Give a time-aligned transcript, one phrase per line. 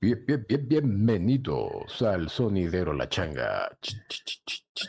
[0.00, 3.76] Bien, bien, bien, bienvenidos al sonidero La Changa.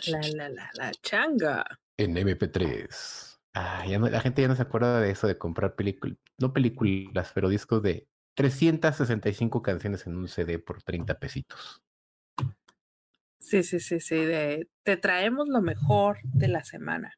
[0.07, 1.65] La, la, la, la changa.
[1.97, 3.39] En MP3.
[3.53, 6.53] Ah, ya no- la gente ya no se acuerda de eso de comprar películas, no
[6.53, 11.81] películas, pero discos de 365 canciones en un CD por 30 pesitos.
[13.39, 14.15] Sí, sí, sí, sí.
[14.15, 17.13] De, te traemos lo mejor de la semana.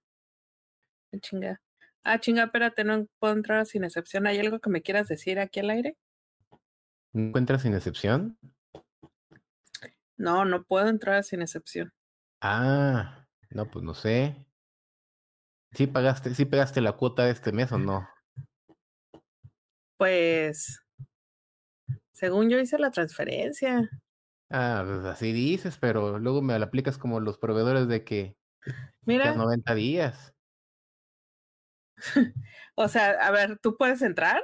[1.14, 1.62] Ah, Chinga.
[2.04, 4.26] Ah, chinga, espérate, no puedo entrar sin excepción.
[4.28, 5.98] ¿Hay algo que me quieras decir aquí al aire?
[7.12, 8.38] ¿No encuentras sin excepción?
[10.18, 11.94] No, no puedo entrar sin excepción.
[12.42, 14.46] Ah, no, pues no sé.
[15.72, 18.08] ¿Sí pagaste, sí pegaste la cuota de este mes o no?
[19.98, 20.82] Pues,
[22.12, 23.90] según yo hice la transferencia.
[24.50, 28.36] Ah, pues así dices, pero luego me la aplicas como los proveedores de que
[29.06, 30.34] Mira, las 90 días.
[32.76, 34.42] o sea, a ver, ¿tú puedes entrar?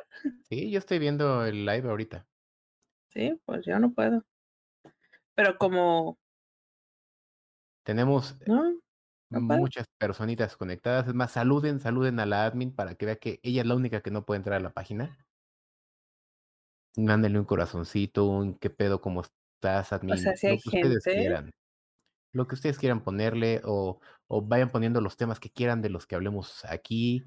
[0.50, 2.28] Sí, yo estoy viendo el live ahorita.
[3.16, 4.24] Sí, pues yo no puedo.
[5.36, 6.18] Pero como,
[7.84, 8.64] Tenemos ¿no?
[9.30, 9.60] no puedo.
[9.62, 11.08] muchas personitas conectadas.
[11.08, 14.02] Es más, saluden, saluden a la admin para que vea que ella es la única
[14.02, 15.26] que no puede entrar a la página.
[16.98, 20.18] Mándenle un corazoncito, un qué pedo, cómo estás, admin.
[20.18, 21.52] sea, si lo que ustedes quieran.
[22.34, 26.08] Lo que ustedes quieran ponerle o, o vayan poniendo los temas que quieran de los
[26.08, 27.26] que hablemos aquí.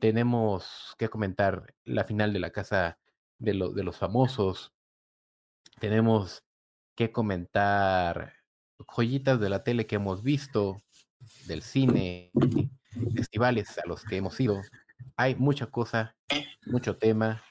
[0.00, 2.98] Tenemos que comentar la final de la casa
[3.38, 4.74] de, lo- de los famosos.
[5.78, 6.42] Tenemos
[6.94, 8.32] que comentar
[8.88, 10.82] joyitas de la tele que hemos visto,
[11.46, 12.30] del cine,
[13.14, 14.60] festivales a los que hemos ido.
[15.16, 16.16] Hay mucha cosa,
[16.66, 17.42] mucho tema.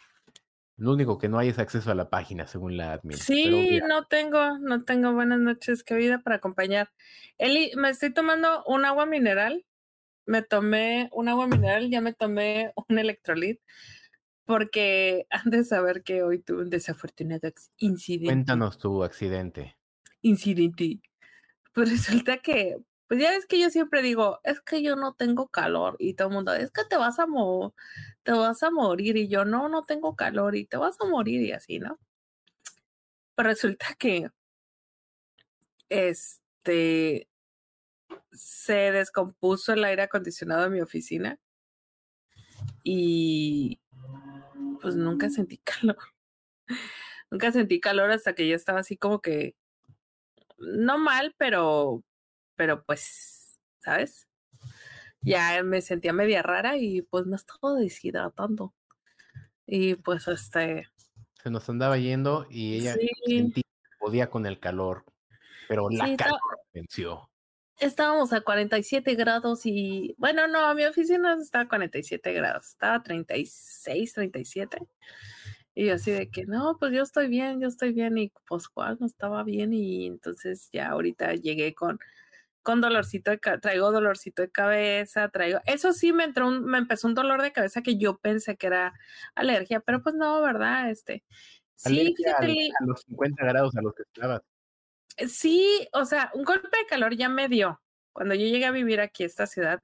[0.77, 3.17] Lo único que no hay es acceso a la página, según la admin.
[3.17, 6.91] Sí, no tengo, no tengo buenas noches, qué vida para acompañar.
[7.37, 9.65] Eli, me estoy tomando un agua mineral.
[10.27, 13.61] Me tomé un agua mineral, ya me tomé un electrolit,
[14.45, 18.27] porque antes de saber que hoy tuve un desafortunado incidente.
[18.27, 19.75] cuéntanos tu accidente.
[20.21, 21.01] Incidente.
[21.73, 25.49] Pues resulta que, pues ya es que yo siempre digo, es que yo no tengo
[25.49, 27.75] calor, y todo el mundo, es que te vas a mo
[28.23, 31.41] te vas a morir, y yo no, no tengo calor, y te vas a morir,
[31.41, 31.99] y así, ¿no?
[33.35, 34.29] Pero resulta que
[35.89, 37.27] este
[38.31, 41.39] se descompuso el aire acondicionado de mi oficina
[42.83, 43.79] y
[44.85, 45.97] pues nunca sentí calor.
[47.31, 49.55] Nunca sentí calor hasta que ya estaba así como que
[50.59, 52.03] no mal, pero
[52.55, 54.27] pero pues, ¿sabes?
[55.21, 58.75] Ya me sentía media rara y pues me estaba deshidratando.
[59.65, 60.87] Y pues este
[61.41, 65.03] Se nos andaba yendo y ella sí, sentía que podía con el calor,
[65.67, 66.39] pero la sí, calor
[66.75, 67.27] venció.
[67.79, 73.03] Estábamos a 47 grados y, bueno, no, mi oficina estaba a 47 grados, estaba a
[73.03, 74.77] 36, 37.
[75.73, 78.17] Y yo así de que, no, pues yo estoy bien, yo estoy bien.
[78.17, 81.99] Y pues Juan no estaba bien y entonces ya ahorita llegué con,
[82.63, 86.77] con dolorcito de cabeza, traigo dolorcito de cabeza, traigo, eso sí me entró un, me
[86.77, 88.93] empezó un dolor de cabeza que yo pensé que era
[89.35, 90.89] alergia, pero pues no, ¿verdad?
[90.89, 91.25] Este,
[91.75, 94.41] sí, fíjate, Li- a los 50 grados a los que estabas.
[95.17, 97.81] Sí, o sea, un golpe de calor ya me dio.
[98.13, 99.81] Cuando yo llegué a vivir aquí a esta ciudad,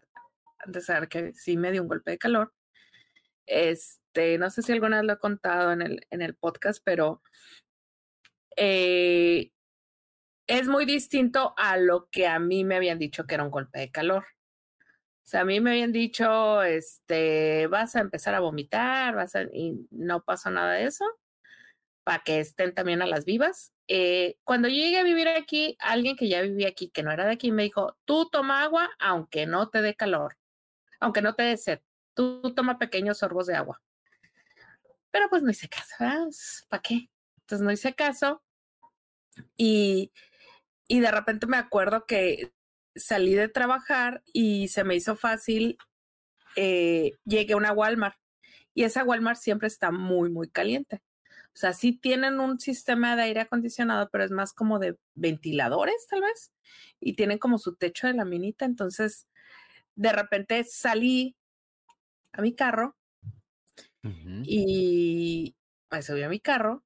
[0.59, 2.53] antes de saber que sí me dio un golpe de calor,
[3.45, 7.21] este, no sé si alguna vez lo he contado en el, en el podcast, pero
[8.57, 9.51] eh,
[10.47, 13.79] es muy distinto a lo que a mí me habían dicho que era un golpe
[13.79, 14.25] de calor.
[15.23, 19.43] O sea, a mí me habían dicho, este, vas a empezar a vomitar, vas a,
[19.43, 21.05] y no pasó nada de eso,
[22.03, 23.71] para que estén también a las vivas.
[23.87, 27.33] Eh, cuando llegué a vivir aquí, alguien que ya vivía aquí, que no era de
[27.33, 30.37] aquí, me dijo, tú toma agua aunque no te dé calor,
[30.99, 31.81] aunque no te dé sed,
[32.13, 33.81] tú toma pequeños sorbos de agua.
[35.11, 35.95] Pero pues no hice caso,
[36.69, 37.09] ¿para qué?
[37.41, 38.41] Entonces no hice caso
[39.57, 40.11] y,
[40.87, 42.53] y de repente me acuerdo que
[42.95, 45.77] salí de trabajar y se me hizo fácil,
[46.55, 48.17] eh, llegué a una Walmart
[48.73, 51.01] y esa Walmart siempre está muy, muy caliente.
[51.61, 56.07] O sea, sí tienen un sistema de aire acondicionado, pero es más como de ventiladores,
[56.09, 56.51] tal vez,
[56.99, 58.65] y tienen como su techo de laminita.
[58.65, 59.27] Entonces,
[59.93, 61.37] de repente salí
[62.31, 62.97] a mi carro
[64.43, 65.55] y
[65.91, 66.83] me subí a mi carro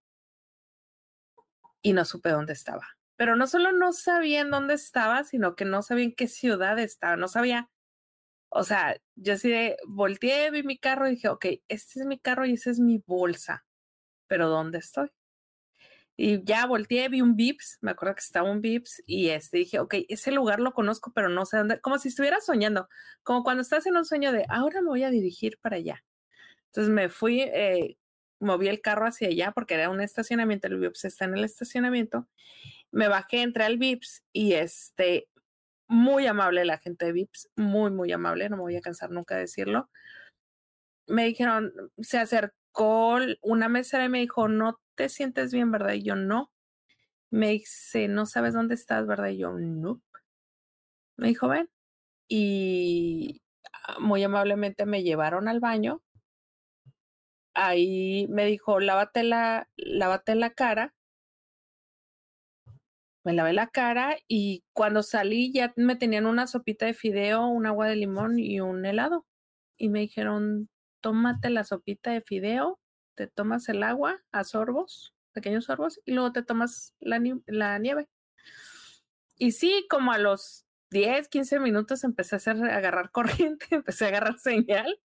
[1.81, 2.85] y no supe dónde estaba.
[3.15, 6.77] Pero no solo no sabía en dónde estaba, sino que no sabía en qué ciudad
[6.79, 7.69] estaba, no sabía.
[8.49, 12.19] O sea, yo así de volteé, vi mi carro y dije, ok, este es mi
[12.19, 13.65] carro y esa es mi bolsa,
[14.27, 15.09] pero ¿dónde estoy?
[16.17, 19.79] Y ya volteé, vi un Vips, me acuerdo que estaba un Vips y este dije,
[19.79, 22.87] ok, ese lugar lo conozco, pero no sé dónde, como si estuviera soñando,
[23.23, 26.03] como cuando estás en un sueño de, ahora me voy a dirigir para allá.
[26.67, 27.97] Entonces me fui, eh,
[28.39, 32.27] moví el carro hacia allá porque era un estacionamiento, el VIPS está en el estacionamiento.
[32.91, 35.27] Me bajé, entré al VIPS y este,
[35.87, 39.35] muy amable la gente de VIPS, muy, muy amable, no me voy a cansar nunca
[39.35, 39.89] de decirlo.
[41.07, 42.55] Me dijeron, se acercó
[43.41, 45.93] una mesera me dijo, no te sientes bien, ¿verdad?
[45.93, 46.51] Y yo no.
[47.31, 49.29] Me dice, no sabes dónde estás, ¿verdad?
[49.29, 50.01] Y yo, no.
[51.17, 51.69] Me dijo, ven.
[52.27, 53.41] Y
[53.87, 56.01] ah, muy amablemente me llevaron al baño.
[57.53, 60.93] Ahí me dijo, lávate la, lávate la cara.
[63.23, 67.65] Me lavé la cara y cuando salí ya me tenían una sopita de fideo, un
[67.65, 69.25] agua de limón y un helado.
[69.77, 70.69] Y me dijeron,
[71.05, 72.79] tómate la sopita de fideo,
[73.13, 77.19] te tomas el agua a sorbos, pequeños sorbos, y luego te tomas la,
[77.77, 78.09] nieve.
[79.37, 83.11] Y sí, como a los 10, 15 minutos empecé a, hacer, a agarrar
[83.51, 84.99] corriente, empecé a agarrar señal.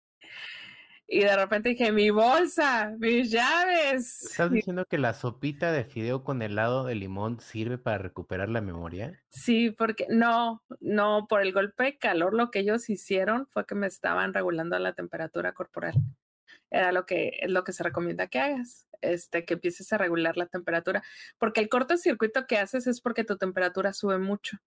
[1.09, 4.23] Y de repente dije, mi bolsa, mis llaves.
[4.23, 8.61] ¿Estás diciendo que la sopita de fideo con helado de limón sirve para recuperar la
[8.61, 9.23] memoria?
[9.31, 13.77] Sí, porque no, no, por el golpe de calor lo que ellos hicieron fue que
[13.77, 15.95] me estaban regulando la temperatura corporal.
[16.71, 20.37] Era lo que es lo que se recomienda que hagas, este, que empieces a regular
[20.37, 21.05] la temperatura,
[21.39, 24.59] porque el cortocircuito que haces es porque tu temperatura sube mucho.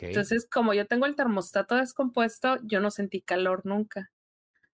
[0.00, 4.12] Entonces, como yo tengo el termostato descompuesto, yo no sentí calor nunca.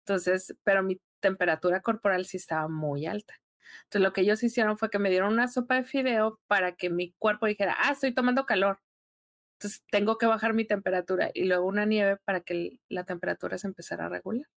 [0.06, 3.36] Entonces, pero mi temperatura corporal sí estaba muy alta.
[3.86, 6.90] Entonces, lo que ellos hicieron fue que me dieron una sopa de fideo para que
[6.90, 8.80] mi cuerpo dijera, ah, estoy tomando calor.
[9.60, 13.68] Entonces, tengo que bajar mi temperatura y luego una nieve para que la temperatura se
[13.68, 14.48] empezara a regular.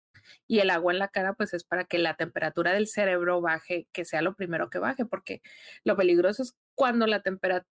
[0.49, 3.89] Y el agua en la cara, pues es para que la temperatura del cerebro baje,
[3.93, 5.43] que sea lo primero que baje, porque
[5.85, 7.71] lo peligroso es cuando la temperatura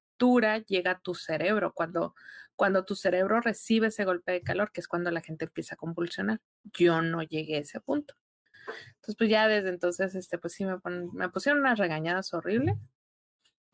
[0.68, 2.16] llega a tu cerebro, cuando
[2.56, 5.78] cuando tu cerebro recibe ese golpe de calor, que es cuando la gente empieza a
[5.78, 6.40] convulsionar.
[6.64, 8.16] Yo no llegué a ese punto.
[8.96, 10.78] Entonces, pues ya desde entonces, este, pues sí me,
[11.14, 12.76] me pusieron unas regañadas horribles.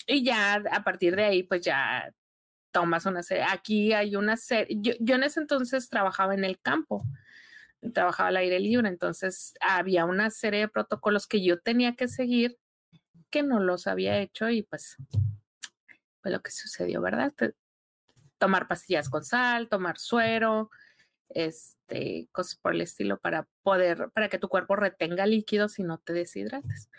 [0.08, 2.12] Y ya a partir de ahí, pues ya
[2.72, 3.44] tomas una serie.
[3.48, 4.78] Aquí hay una serie.
[4.82, 7.04] Yo, yo en ese entonces trabajaba en el campo,
[7.94, 12.58] trabajaba al aire libre, entonces había una serie de protocolos que yo tenía que seguir
[13.30, 14.98] que no los había hecho y pues
[16.22, 17.34] fue lo que sucedió, ¿verdad?
[18.38, 20.72] tomar pastillas con sal, tomar suero,
[21.30, 26.00] este, cosas por el estilo para poder, para que tu cuerpo retenga líquidos y no
[26.00, 26.90] te deshidrates.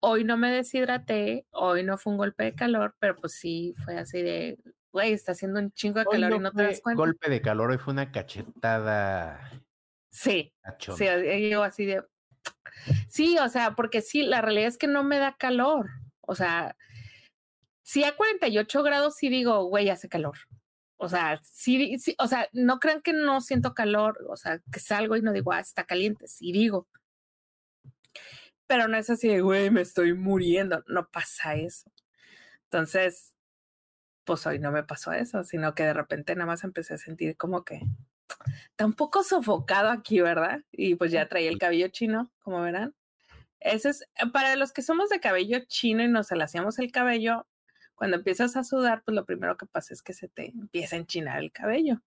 [0.00, 3.96] Hoy no me deshidraté, hoy no fue un golpe de calor, pero pues sí fue
[3.96, 4.58] así de,
[4.92, 6.98] güey, está haciendo un chingo de calor y no te das cuenta.
[6.98, 9.50] Golpe de calor, hoy fue una cachetada.
[10.10, 10.52] Sí,
[10.96, 11.06] sí,
[11.50, 12.04] yo así de,
[13.08, 15.88] sí, o sea, porque sí, la realidad es que no me da calor,
[16.20, 16.76] o sea,
[17.86, 20.36] si a 48 grados sí digo, güey, hace calor.
[20.96, 24.80] O sea, sí, sí, o sea, no crean que no siento calor, o sea, que
[24.80, 26.88] salgo y no digo, ah, está caliente, sí digo.
[28.66, 31.92] Pero no es así de, güey, me estoy muriendo, no pasa eso.
[32.64, 33.36] Entonces,
[34.24, 37.36] pues hoy no me pasó eso, sino que de repente nada más empecé a sentir
[37.36, 37.82] como que
[38.70, 40.64] está un poco sofocado aquí, ¿verdad?
[40.72, 42.96] Y pues ya traía el cabello chino, como verán.
[43.60, 47.46] Eso es, para los que somos de cabello chino y nos alaciamos el cabello,
[47.96, 51.00] cuando empiezas a sudar, pues lo primero que pasa es que se te empieza a
[51.00, 52.02] enchinar el cabello,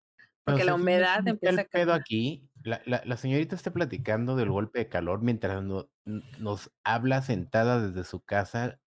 [0.45, 4.79] porque la humedad empieza el a pedo aquí, la, la, señorita está platicando del golpe
[4.79, 5.63] de calor mientras
[6.05, 8.79] nos habla sentada desde su casa,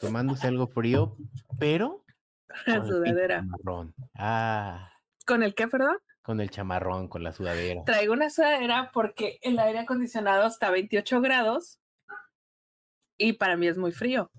[0.00, 1.16] tomándose algo frío,
[1.58, 2.04] pero
[2.66, 3.36] la sudadera.
[3.36, 3.94] Chamarrón.
[4.14, 4.90] Ah.
[5.26, 5.98] ¿Con el qué, perdón?
[6.22, 7.84] Con el chamarrón, con la sudadera.
[7.84, 11.78] Traigo una sudadera porque el aire acondicionado está a 28 grados
[13.18, 14.30] y para mí es muy frío.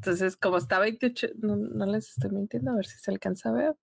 [0.00, 3.76] Entonces, como está 28, no, les estoy mintiendo, a ver si se alcanza a ver.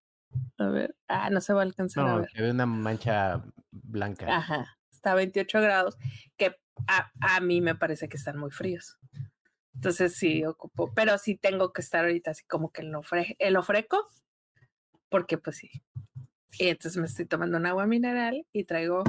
[0.58, 2.30] A ver, ah, no se va a alcanzar a ver.
[2.36, 4.26] Ve una mancha blanca.
[4.36, 5.96] Ajá, está a 28 grados,
[6.36, 6.56] que
[6.88, 8.98] a, a mí me parece que están muy fríos.
[9.76, 13.04] Entonces sí ocupo, pero sí tengo que estar ahorita así como que en lo,
[13.38, 14.10] el ofreco,
[15.10, 15.70] porque pues sí.
[16.58, 19.04] Y entonces me estoy tomando un agua mineral y traigo,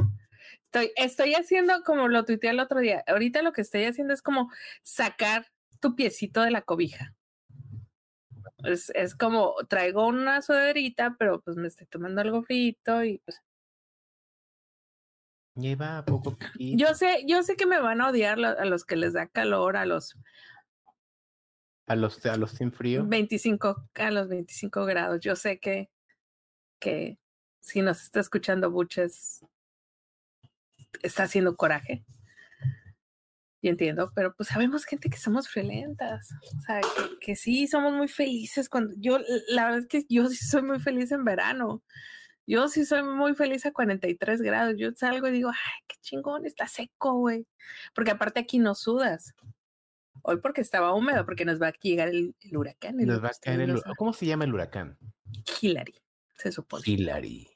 [0.64, 3.02] estoy, estoy haciendo como lo tuiteé el otro día.
[3.06, 4.50] Ahorita lo que estoy haciendo es como
[4.82, 5.46] sacar
[5.80, 7.14] tu piecito de la cobija.
[8.64, 13.40] Es, es como, traigo una sudaderita, pero pues me estoy tomando algo frito y pues.
[15.54, 16.36] Lleva poco.
[16.58, 19.76] Yo sé, yo sé que me van a odiar a los que les da calor,
[19.76, 20.16] a los.
[21.86, 23.04] A los, a los sin frío.
[23.06, 25.20] 25, a los 25 grados.
[25.20, 25.90] Yo sé que,
[26.78, 27.18] que
[27.60, 29.44] si nos está escuchando Buches,
[31.02, 32.04] está haciendo coraje.
[33.60, 36.80] Yo entiendo, pero pues sabemos gente que somos friolentas, o sea,
[37.20, 40.78] que, sí somos muy felices cuando yo, la verdad es que yo sí soy muy
[40.78, 41.82] feliz en verano.
[42.46, 44.74] Yo sí soy muy feliz a 43 grados.
[44.78, 47.46] Yo salgo y digo, ay, qué chingón, está seco, güey.
[47.94, 49.34] Porque aparte aquí no sudas.
[50.22, 52.96] Hoy porque estaba húmedo, porque nos va a llegar el, huracán.
[52.96, 54.98] nos va a caer el, ¿Cómo se llama el huracán?
[55.60, 55.94] Hillary,
[56.38, 56.84] se supone.
[56.86, 57.48] Hillary.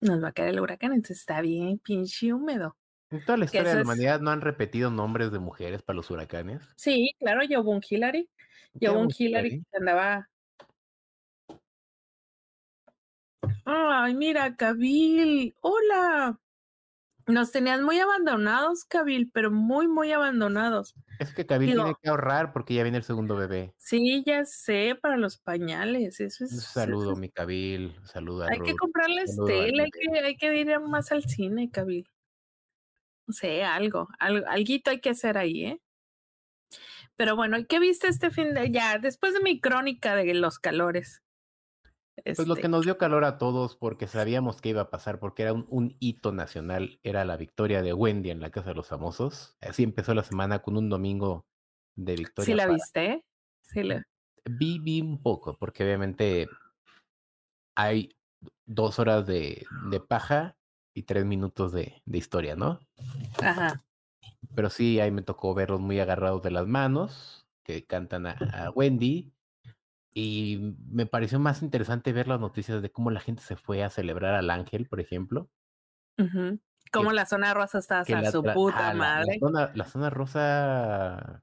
[0.00, 2.78] Nos va a caer el huracán, entonces está bien pinche húmedo.
[3.14, 6.10] En toda la historia de la humanidad no han repetido nombres de mujeres para los
[6.10, 6.68] huracanes.
[6.74, 8.28] Sí, claro, yo hubo un Hillary.
[8.74, 10.28] Yo hubo un Hillary que andaba.
[13.64, 15.54] Ay, mira, Kabil.
[15.60, 16.40] Hola.
[17.28, 20.96] Nos tenían muy abandonados, Kabil, pero muy, muy abandonados.
[21.20, 23.72] Es que Kabil tiene que ahorrar porque ya viene el segundo bebé.
[23.78, 26.18] Sí, ya sé, para los pañales.
[26.18, 26.52] Eso es.
[26.52, 27.94] Un saludo, mi Kabil.
[28.02, 28.48] Saluda.
[28.50, 32.08] Hay que comprarles tele, hay que, hay que ir más al cine, Kabil.
[33.26, 35.80] No sé, algo, algo, alguito hay que hacer ahí, ¿eh?
[37.16, 38.98] Pero bueno, ¿qué viste este fin de ya?
[38.98, 41.22] Después de mi crónica de los calores.
[42.24, 45.42] Pues lo que nos dio calor a todos porque sabíamos que iba a pasar, porque
[45.42, 49.56] era un, hito nacional, era la victoria de Wendy en la Casa de los Famosos.
[49.60, 51.44] Así empezó la semana con un domingo
[51.96, 52.46] de victoria.
[52.46, 53.24] ¿Sí la viste?
[53.62, 54.02] Sí la...
[54.44, 56.48] Vi, vi un poco, porque obviamente
[57.76, 58.14] hay
[58.64, 60.56] dos horas de, de paja
[60.94, 62.80] y tres minutos de, de, historia, ¿no?
[63.42, 63.82] Ajá.
[64.54, 69.34] Pero sí, ahí me tocó verlos muy agarrados de las manos, que cantan a Wendy
[70.14, 73.90] y me pareció más interesante ver las noticias de cómo la gente se fue a
[73.90, 75.50] celebrar al ángel, por ejemplo.
[76.92, 79.40] Como la zona rosa está hasta su puta madre.
[79.74, 81.42] La, zona, rosa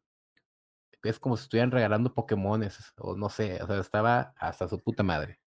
[1.04, 5.04] es como si estuvieran regalando Pokémones, o no sé, o sea, estaba hasta su puta
[5.04, 5.42] madre.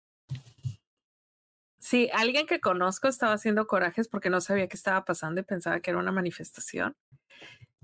[1.80, 5.80] Sí, alguien que conozco estaba haciendo corajes porque no sabía qué estaba pasando y pensaba
[5.80, 6.94] que era una manifestación.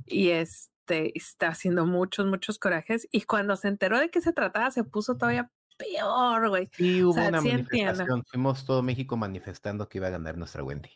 [0.07, 3.09] Y es, este, está haciendo muchos, muchos corajes.
[3.11, 6.71] Y cuando se enteró de qué se trataba, se puso todavía peor, güey.
[6.73, 8.25] Sí, hubo una manifestación.
[8.25, 10.91] Fuimos todo México manifestando que iba a ganar nuestra Wendy.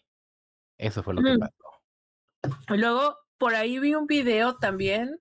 [0.79, 2.75] Eso fue lo que pasó.
[2.75, 5.21] Y luego, por ahí vi un video también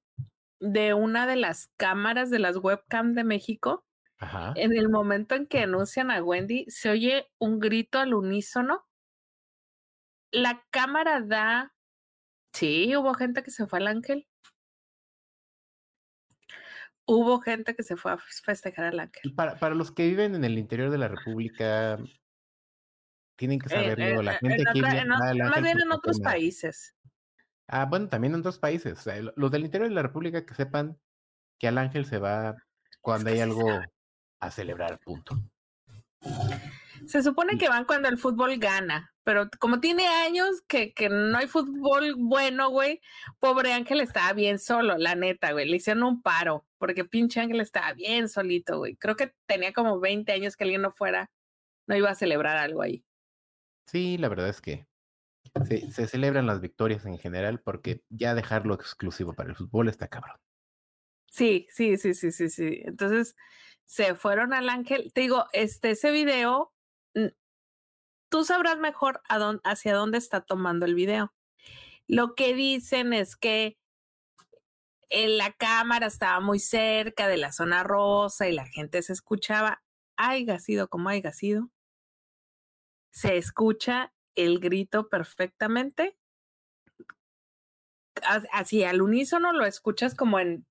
[0.59, 3.83] de una de las cámaras de las webcam de México.
[4.19, 4.53] Ajá.
[4.55, 8.85] En el momento en que anuncian a Wendy, se oye un grito al unísono.
[10.31, 11.73] La cámara da.
[12.53, 14.27] Sí, hubo gente que se fue al ángel
[17.09, 19.33] hubo gente que se fue a festejar al ángel.
[19.33, 21.97] Para, para los que viven en el interior de la República,
[23.35, 24.21] tienen que eh, saberlo.
[24.21, 26.95] la eh, gente aquí Más bien en otros países.
[27.67, 29.07] Ah, bueno, también en otros países.
[29.35, 30.99] los del interior de la República que sepan
[31.57, 32.55] que al ángel se va
[33.01, 33.67] cuando hay algo
[34.39, 35.35] a celebrar, punto.
[37.05, 41.37] Se supone que van cuando el fútbol gana, pero como tiene años que, que no
[41.37, 43.01] hay fútbol bueno, güey,
[43.39, 45.67] pobre Ángel estaba bien solo, la neta, güey.
[45.67, 48.95] Le hicieron un paro, porque pinche Ángel estaba bien solito, güey.
[48.97, 51.31] Creo que tenía como 20 años que alguien no fuera,
[51.87, 53.03] no iba a celebrar algo ahí.
[53.87, 54.87] Sí, la verdad es que
[55.67, 60.07] se, se celebran las victorias en general, porque ya dejarlo exclusivo para el fútbol está
[60.07, 60.37] cabrón.
[61.31, 62.81] Sí, sí, sí, sí, sí, sí.
[62.85, 63.35] Entonces
[63.89, 65.11] se fueron al ángel.
[65.13, 66.71] Te digo, este, ese video
[68.29, 69.21] tú sabrás mejor
[69.63, 71.33] hacia dónde está tomando el video.
[72.07, 73.79] Lo que dicen es que
[75.09, 79.81] en la cámara estaba muy cerca de la zona rosa y la gente se escuchaba,
[80.17, 81.71] haya sido como haya sido.
[83.11, 86.15] Se escucha el grito perfectamente.
[88.51, 90.67] Así al unísono lo escuchas como en,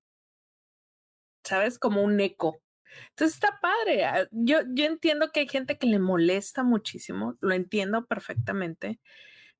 [1.43, 1.77] ¿sabes?
[1.79, 2.61] Como un eco.
[3.09, 4.05] Entonces está padre.
[4.05, 8.99] Ah, yo, yo entiendo que hay gente que le molesta muchísimo, lo entiendo perfectamente,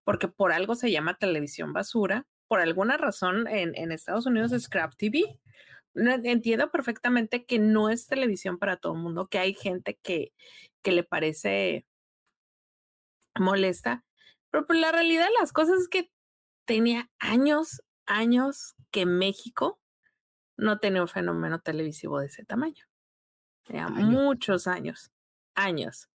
[0.03, 4.63] porque por algo se llama televisión basura, por alguna razón en, en Estados Unidos es
[4.63, 5.39] Scrap TV.
[5.95, 10.33] Entiendo perfectamente que no es televisión para todo el mundo, que hay gente que,
[10.81, 11.85] que le parece
[13.39, 14.05] molesta,
[14.51, 16.11] pero pues la realidad de las cosas es que
[16.65, 19.79] tenía años, años que México
[20.57, 22.88] no tenía un fenómeno televisivo de ese tamaño
[23.69, 25.11] muchos años,
[25.55, 26.09] años.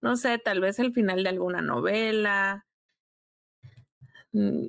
[0.00, 2.66] No sé, tal vez el final de alguna novela.
[4.32, 4.66] Mm,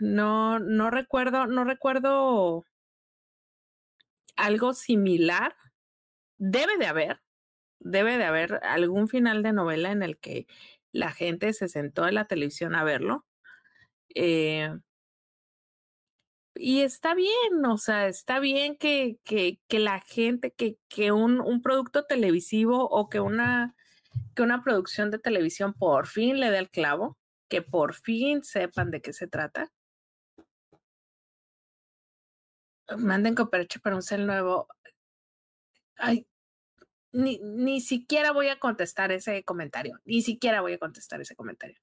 [0.00, 2.64] no, no recuerdo, no recuerdo
[4.36, 5.56] algo similar.
[6.38, 7.22] Debe de haber,
[7.80, 10.46] debe de haber algún final de novela en el que
[10.92, 13.26] la gente se sentó en la televisión a verlo.
[14.14, 14.74] Eh,
[16.58, 21.40] y está bien, o sea, está bien que, que, que la gente, que, que un,
[21.40, 23.74] un, producto televisivo o que una,
[24.34, 28.90] que una producción de televisión por fin le dé el clavo, que por fin sepan
[28.90, 29.72] de qué se trata.
[32.98, 34.68] Manden cooperache para un cel nuevo.
[35.96, 36.26] Ay,
[37.12, 41.80] ni, ni siquiera voy a contestar ese comentario, ni siquiera voy a contestar ese comentario.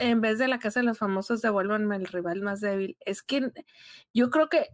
[0.00, 2.96] En vez de la casa de los famosos, devuélvanme el rival más débil.
[3.00, 3.52] Es que
[4.14, 4.68] yo creo que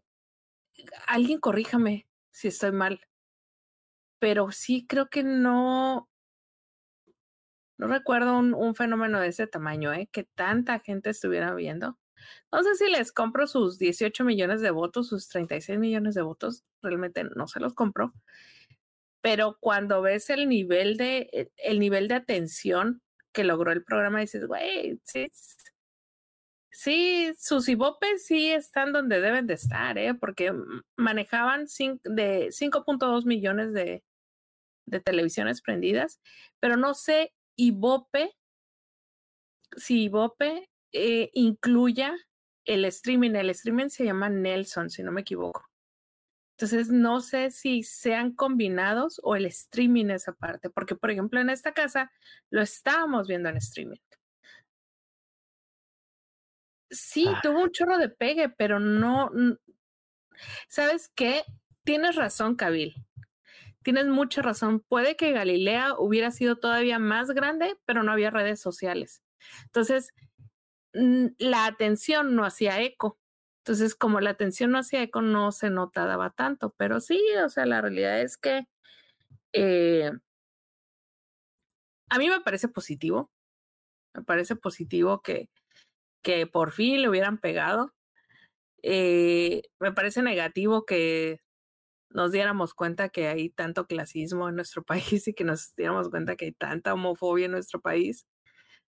[1.06, 3.00] alguien corríjame si estoy mal,
[4.18, 6.08] pero sí creo que no,
[7.78, 10.08] no recuerdo un, un fenómeno de ese tamaño, ¿eh?
[10.12, 11.98] que tanta gente estuviera viendo.
[12.52, 16.64] No sé si les compro sus 18 millones de votos, sus 36 millones de votos,
[16.82, 18.14] realmente no se los compro.
[19.20, 23.02] Pero cuando ves el nivel de, el nivel de atención
[23.34, 25.30] que logró el programa, dices, güey, sí,
[26.70, 30.14] sí, sus ibopes sí están donde deben de estar, ¿eh?
[30.14, 30.52] porque
[30.96, 34.02] manejaban de 5.2 millones de,
[34.86, 36.20] de televisiones prendidas,
[36.60, 38.32] pero no sé, Ibope,
[39.76, 42.16] si Ibope eh, incluya
[42.64, 43.32] el streaming.
[43.32, 45.68] El streaming se llama Nelson, si no me equivoco.
[46.56, 51.50] Entonces, no sé si sean combinados o el streaming esa parte, porque por ejemplo en
[51.50, 52.12] esta casa
[52.50, 53.98] lo estábamos viendo en streaming.
[56.90, 57.40] Sí, Ah.
[57.42, 59.30] tuvo un chorro de pegue, pero no.
[60.68, 61.42] ¿Sabes qué?
[61.84, 62.94] Tienes razón, Kabil.
[63.82, 64.80] Tienes mucha razón.
[64.80, 69.22] Puede que Galilea hubiera sido todavía más grande, pero no había redes sociales.
[69.64, 70.12] Entonces,
[70.92, 73.18] la atención no hacía eco.
[73.64, 76.74] Entonces, como la atención no hacía eco, no se notaba tanto.
[76.76, 78.66] Pero sí, o sea, la realidad es que
[79.54, 80.12] eh,
[82.10, 83.30] a mí me parece positivo.
[84.14, 85.48] Me parece positivo que,
[86.22, 87.94] que por fin le hubieran pegado.
[88.82, 91.40] Eh, me parece negativo que
[92.10, 96.36] nos diéramos cuenta que hay tanto clasismo en nuestro país y que nos diéramos cuenta
[96.36, 98.26] que hay tanta homofobia en nuestro país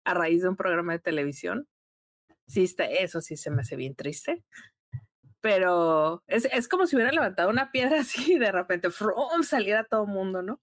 [0.04, 1.68] a raíz de un programa de televisión.
[2.50, 4.42] Sí, está, eso sí se me hace bien triste.
[5.40, 9.44] Pero es, es como si hubiera levantado una piedra así y de repente ¡frum!
[9.44, 10.60] saliera todo el mundo, ¿no?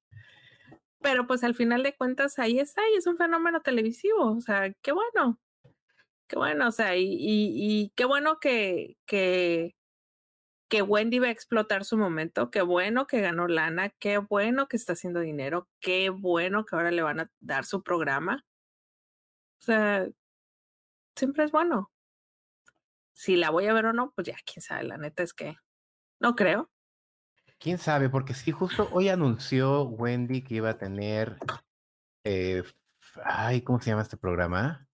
[1.01, 4.36] Pero pues al final de cuentas ahí está y es un fenómeno televisivo.
[4.36, 5.39] O sea, qué bueno.
[6.27, 9.77] Qué bueno, o sea, y, y, y qué bueno que, que,
[10.70, 14.75] que Wendy va a explotar su momento, qué bueno que ganó lana, qué bueno que
[14.75, 18.46] está haciendo dinero, qué bueno que ahora le van a dar su programa.
[19.62, 20.07] O sea,
[21.18, 21.92] siempre es bueno.
[23.14, 25.58] Si la voy a ver o no, pues ya, quién sabe, la neta es que
[26.20, 26.72] no creo.
[27.60, 31.38] Quién sabe, porque sí, justo hoy anunció Wendy que iba a tener,
[32.24, 32.64] eh,
[33.24, 34.88] ay, ¿cómo se llama este programa?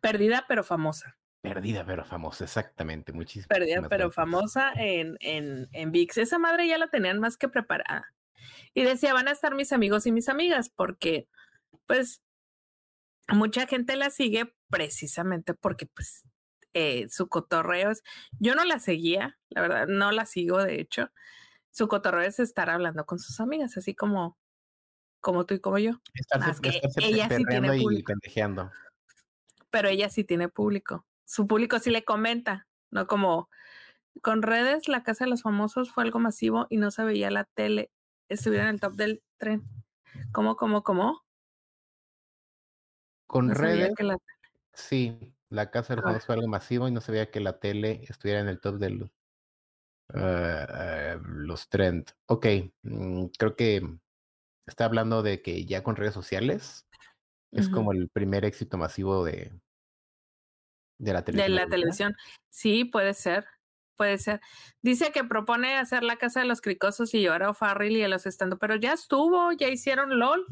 [0.00, 1.18] Perdida pero famosa.
[1.40, 3.48] Perdida pero famosa, exactamente, muchísimo.
[3.48, 6.18] Perdida pero famosa en, en, en VIX.
[6.18, 8.12] Esa madre ya la tenían más que preparada.
[8.74, 11.28] Y decía, van a estar mis amigos y mis amigas, porque
[11.86, 12.22] pues
[13.28, 16.22] mucha gente la sigue precisamente porque pues
[16.74, 18.02] eh, su cotorreo es,
[18.38, 21.10] yo no la seguía, la verdad, no la sigo de hecho.
[21.70, 24.38] Su cotorreo es estar hablando con sus amigas, así como,
[25.20, 26.00] como tú y como yo.
[26.14, 28.70] Estarse, que ella sí tiene y pendejeando.
[29.70, 31.06] Pero ella sí tiene público.
[31.24, 33.48] Su público sí le comenta, no como
[34.22, 37.44] con redes, la casa de los famosos fue algo masivo y no se veía la
[37.44, 37.90] tele.
[38.28, 39.62] Estuviera en el top del tren.
[40.32, 41.22] ¿Cómo, cómo, cómo?
[43.26, 44.16] Con No redes, que la-
[44.78, 46.08] sí, la casa del Ah.
[46.08, 48.76] famoso fue algo masivo y no se veía que la tele estuviera en el top
[48.78, 49.10] de los,
[50.14, 52.06] eh, los trend.
[52.26, 52.46] Ok,
[52.82, 53.82] mm, creo que
[54.66, 56.86] está hablando de que ya con redes sociales
[57.52, 59.60] es como el primer éxito masivo de,
[60.98, 61.54] de la de televisión.
[61.54, 61.76] la ahorita.
[61.76, 62.16] televisión.
[62.50, 63.46] Sí, puede ser.
[63.96, 64.40] Puede ser.
[64.82, 68.08] Dice que propone hacer la casa de los cricosos y llevar a O'Farrill y a
[68.08, 70.46] los estando, pero ya estuvo, ya hicieron LOL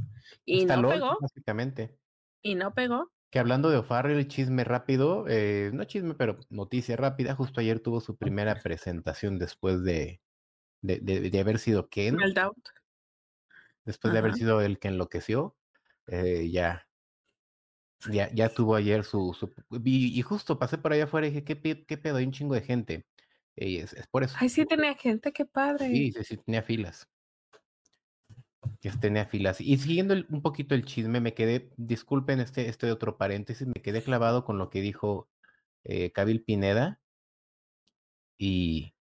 [0.44, 1.18] y Está no LOL, pegó.
[1.20, 1.98] básicamente.
[2.42, 3.12] Y no pegó.
[3.36, 8.00] Que hablando de O'Farrell, chisme rápido, eh, no chisme, pero noticia rápida, justo ayer tuvo
[8.00, 10.22] su primera presentación después de,
[10.82, 12.16] de, de- de haber sido Ken,
[13.84, 15.56] después de haber sido el que enloqueció,
[16.06, 16.88] eh, ya,
[18.10, 19.52] ya, ya tuvo ayer su, su
[19.84, 22.16] y, y justo pasé por allá afuera y dije, ¿qué, pe- qué pedo?
[22.16, 23.06] Hay un chingo de gente.
[23.54, 24.36] Y es, es por eso.
[24.38, 25.88] Ay, sí tenía gente, qué padre.
[25.88, 27.08] Sí, sí, sí, tenía filas.
[28.86, 29.60] Que filas.
[29.60, 33.82] Y siguiendo el- un poquito el chisme, me quedé, disculpen este, este otro paréntesis, me
[33.82, 35.28] quedé clavado con lo que dijo
[35.82, 37.00] eh, Kabil Pineda.
[38.38, 38.94] Y,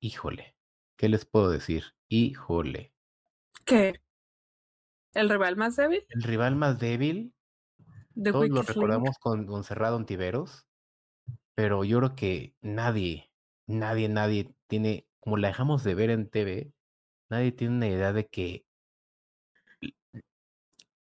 [0.00, 0.56] híjole,
[0.96, 1.94] ¿qué les puedo decir?
[2.08, 2.92] Híjole.
[3.64, 4.00] ¿Qué?
[5.14, 6.04] ¿El rival más débil?
[6.08, 7.32] El rival más débil,
[8.14, 8.76] De todos lo Wikis Link.
[8.76, 10.66] recordamos con, Cerrado Ontiveros,
[11.54, 13.30] pero yo creo que nadie,
[13.68, 16.72] nadie, nadie tiene, como la dejamos de ver en TV,
[17.30, 18.66] nadie tiene una idea de que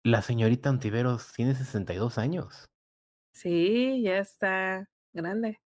[0.08, 2.66] la señorita Ontiveros tiene 62 años.
[3.34, 5.60] Sí, ya está grande.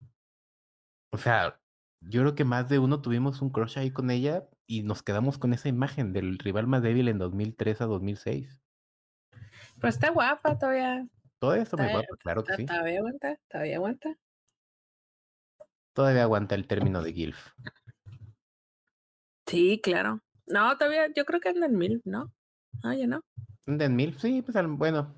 [1.12, 1.60] O sea,
[2.00, 5.38] yo creo que más de uno tuvimos un crush ahí con ella y nos quedamos
[5.38, 8.60] con esa imagen del rival más débil en 2003 a 2006.
[9.76, 11.06] Pero está guapa todavía.
[11.38, 12.66] Todavía está muy Está- guapa, claro que sí.
[12.66, 14.16] Todavía aguanta, todavía aguanta.
[15.94, 17.52] Todavía aguanta el término de GILF.
[19.46, 20.20] Sí, claro.
[20.46, 22.32] No, todavía, yo creo que anda en mil, ¿no?
[22.82, 23.22] Ah, ya no.
[23.68, 24.18] ¿Den mil?
[24.18, 25.14] Sí, pues bueno.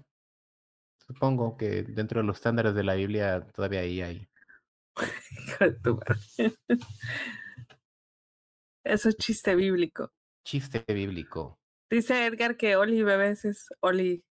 [1.06, 4.28] Supongo que dentro de los estándares de la Biblia todavía ahí hay.
[8.84, 10.12] Eso es chiste bíblico.
[10.44, 11.60] Chiste bíblico.
[11.88, 14.24] Dice Edgar que Oli Bebés es Oli.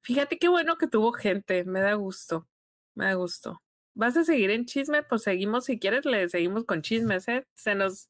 [0.00, 2.48] Fíjate qué bueno que tuvo gente, me da gusto,
[2.94, 3.62] me da gusto.
[3.94, 5.02] ¿Vas a seguir en chisme?
[5.02, 7.46] Pues seguimos, si quieres, le seguimos con chismes, ¿eh?
[7.54, 8.08] Se nos,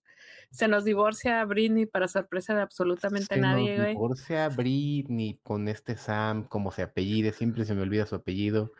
[0.50, 3.94] se nos divorcia Britney para sorpresa de absolutamente Se nadie, nos güey.
[3.94, 8.72] divorcia Britney con este Sam, como se apellide, siempre se me olvida su apellido.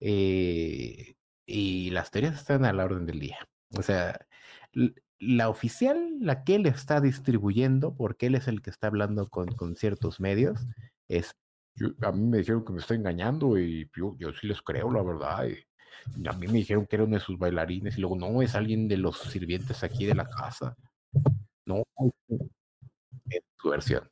[0.00, 1.14] Eh,
[1.46, 3.38] y las teorías están a la orden del día.
[3.76, 4.18] O sea,
[5.18, 9.48] la oficial, la que él está distribuyendo, porque él es el que está hablando con,
[9.48, 10.66] con ciertos medios,
[11.08, 11.32] es
[11.76, 14.90] Yo- a mí me dijeron que me está engañando y yo, yo sí les creo,
[14.92, 15.46] la verdad.
[15.48, 15.56] y
[16.28, 18.88] a mí me dijeron que era uno de sus bailarines y luego, no, es alguien
[18.88, 20.76] de los sirvientes aquí de la casa.
[21.66, 21.84] No,
[23.28, 24.08] es su versión.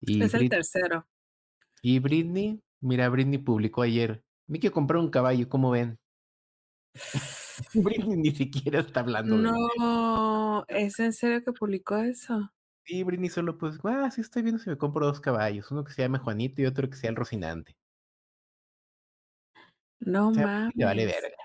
[0.00, 1.06] Y, Es el tercero.
[1.82, 5.98] y Britney, mira, Britney publicó ayer, me quiero comprar un caballo, ¿cómo ven?
[7.74, 12.50] Britney ni siquiera está hablando de No, ¿es en serio que publicó eso?
[12.84, 15.92] Sí, Britney solo pues, ah, sí estoy viendo si me compro dos caballos, uno que
[15.92, 17.76] se llama Juanito y otro que sea el Rocinante.
[20.00, 20.74] No O sea, mames.
[20.76, 21.36] le vale verga.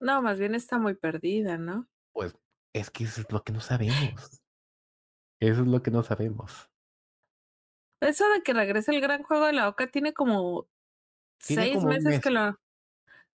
[0.00, 1.88] No, más bien está muy perdida, ¿no?
[2.12, 2.34] Pues
[2.72, 4.42] es que eso es lo que no sabemos.
[5.40, 6.70] Eso es lo que no sabemos.
[8.00, 10.68] Eso de que regrese el gran juego de la Oca tiene como
[11.46, 12.20] Tiene seis como meses mes.
[12.20, 12.58] que lo.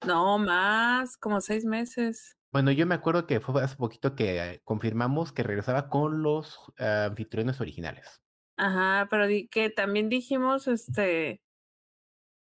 [0.05, 2.37] No, más, como seis meses.
[2.51, 7.61] Bueno, yo me acuerdo que fue hace poquito que confirmamos que regresaba con los anfitriones
[7.61, 8.21] originales.
[8.57, 11.41] Ajá, pero di- que también dijimos, este,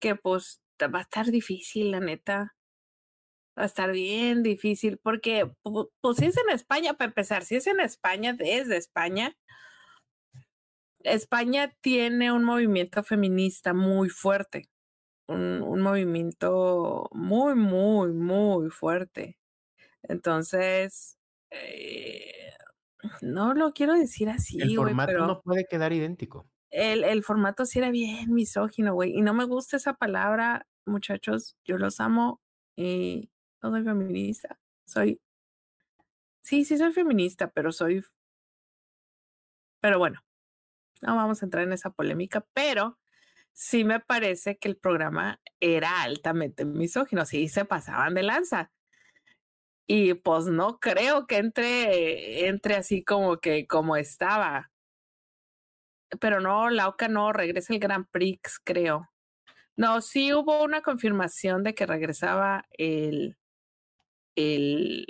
[0.00, 2.57] que pues va a estar difícil, la neta.
[3.59, 7.55] Va a estar bien difícil, porque pu- pues si es en España, para empezar, si
[7.57, 9.37] es en España, desde España,
[11.01, 14.71] España tiene un movimiento feminista muy fuerte,
[15.29, 19.39] un, un movimiento muy, muy, muy fuerte.
[20.03, 21.19] Entonces,
[21.51, 22.53] eh,
[23.23, 26.51] no lo quiero decir así, El formato pero no puede quedar idéntico.
[26.75, 29.17] El, el formato sí era bien misógino, güey.
[29.17, 31.57] Y no me gusta esa palabra, muchachos.
[31.65, 32.43] Yo los amo
[32.77, 33.31] y
[33.63, 34.59] no soy feminista.
[34.85, 35.21] Soy.
[36.43, 38.05] Sí, sí soy feminista, pero soy.
[39.81, 40.25] Pero bueno,
[41.03, 42.99] no vamos a entrar en esa polémica, pero
[43.53, 47.25] sí me parece que el programa era altamente misógino.
[47.25, 48.73] Sí, se pasaban de lanza.
[49.87, 54.73] Y pues no creo que entre, entre así como que como estaba
[56.21, 59.11] pero no, la OCA no, regresa el Grand Prix, creo.
[59.77, 63.37] No, sí hubo una confirmación de que regresaba el,
[64.37, 65.07] el,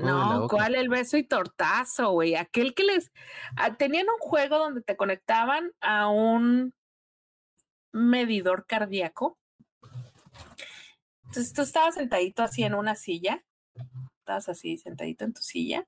[0.00, 0.48] no.
[0.48, 0.74] ¿cuál?
[0.74, 2.34] El beso y tortazo, güey.
[2.34, 3.12] Aquel que les,
[3.56, 6.74] ah, tenían un juego donde te conectaban a un
[7.92, 9.38] medidor cardíaco.
[11.24, 13.44] Entonces tú estabas sentadito así en una silla,
[14.18, 15.86] estabas así sentadito en tu silla,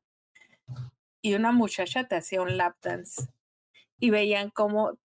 [1.21, 3.27] y una muchacha te hacía un lap dance
[4.03, 4.99] y veían cómo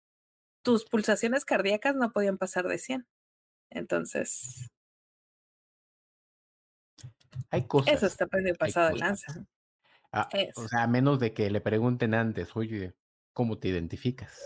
[0.63, 3.05] tus pulsaciones cardíacas no podían pasar de 100.
[3.69, 4.71] Entonces,
[7.51, 7.93] Hay cosas.
[7.93, 8.25] eso está
[8.57, 9.45] pasado de lanza.
[10.11, 12.95] Ah, o sea, a menos de que le pregunten antes, oye,
[13.33, 14.41] ¿cómo te identificas?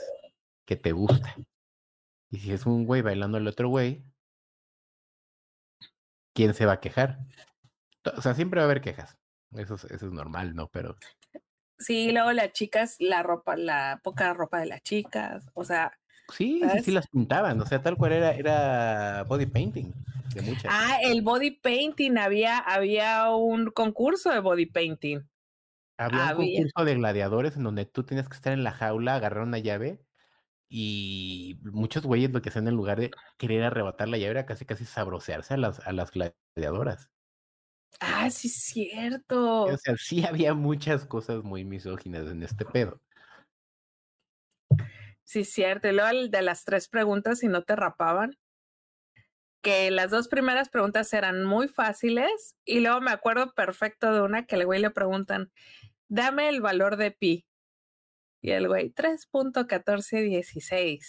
[0.66, 1.34] ¿Qué te gusta?
[2.30, 4.04] Y si es un güey bailando al otro güey,
[6.34, 7.20] ¿quién se va a quejar?
[8.18, 9.18] O sea, siempre va a haber quejas.
[9.54, 10.68] Eso es, eso es normal, ¿no?
[10.68, 10.98] Pero
[11.82, 15.98] Sí, luego las chicas, la ropa, la poca ropa de las chicas, o sea,
[16.32, 17.60] sí, sí, sí las pintaban.
[17.60, 19.92] O sea, tal cual era, era body painting
[20.36, 20.66] de muchas.
[20.70, 25.20] ah, el body painting, había, había un concurso de body painting.
[25.98, 29.44] Había un concurso de gladiadores en donde tú tenías que estar en la jaula, agarrar
[29.44, 30.02] una llave
[30.68, 34.66] y muchos güeyes lo que hacían en lugar de querer arrebatar la llave era casi
[34.66, 37.12] casi sabrosearse a las, a las gladiadoras.
[38.00, 39.64] Ah, sí, es cierto.
[39.64, 43.02] O sea, sí había muchas cosas muy misóginas en este pedo.
[45.24, 45.88] Sí, cierto.
[45.88, 48.38] Y luego el de las tres preguntas, si no te rapaban,
[49.62, 54.46] que las dos primeras preguntas eran muy fáciles y luego me acuerdo perfecto de una
[54.46, 55.52] que el güey le preguntan,
[56.10, 57.46] dame el valor de pi.
[58.42, 61.06] Y el güey, 3.1416.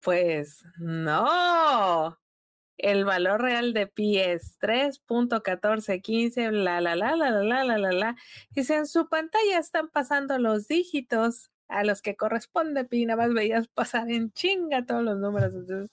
[0.00, 2.16] Pues no.
[2.78, 8.16] El valor real de pi es 3.1415, la, la, la, la, la, la, la, la.
[8.50, 13.34] Dice, en su pantalla están pasando los dígitos a los que corresponde pi, nada más
[13.34, 15.54] veías pasar en chinga todos los números.
[15.54, 15.90] Entonces,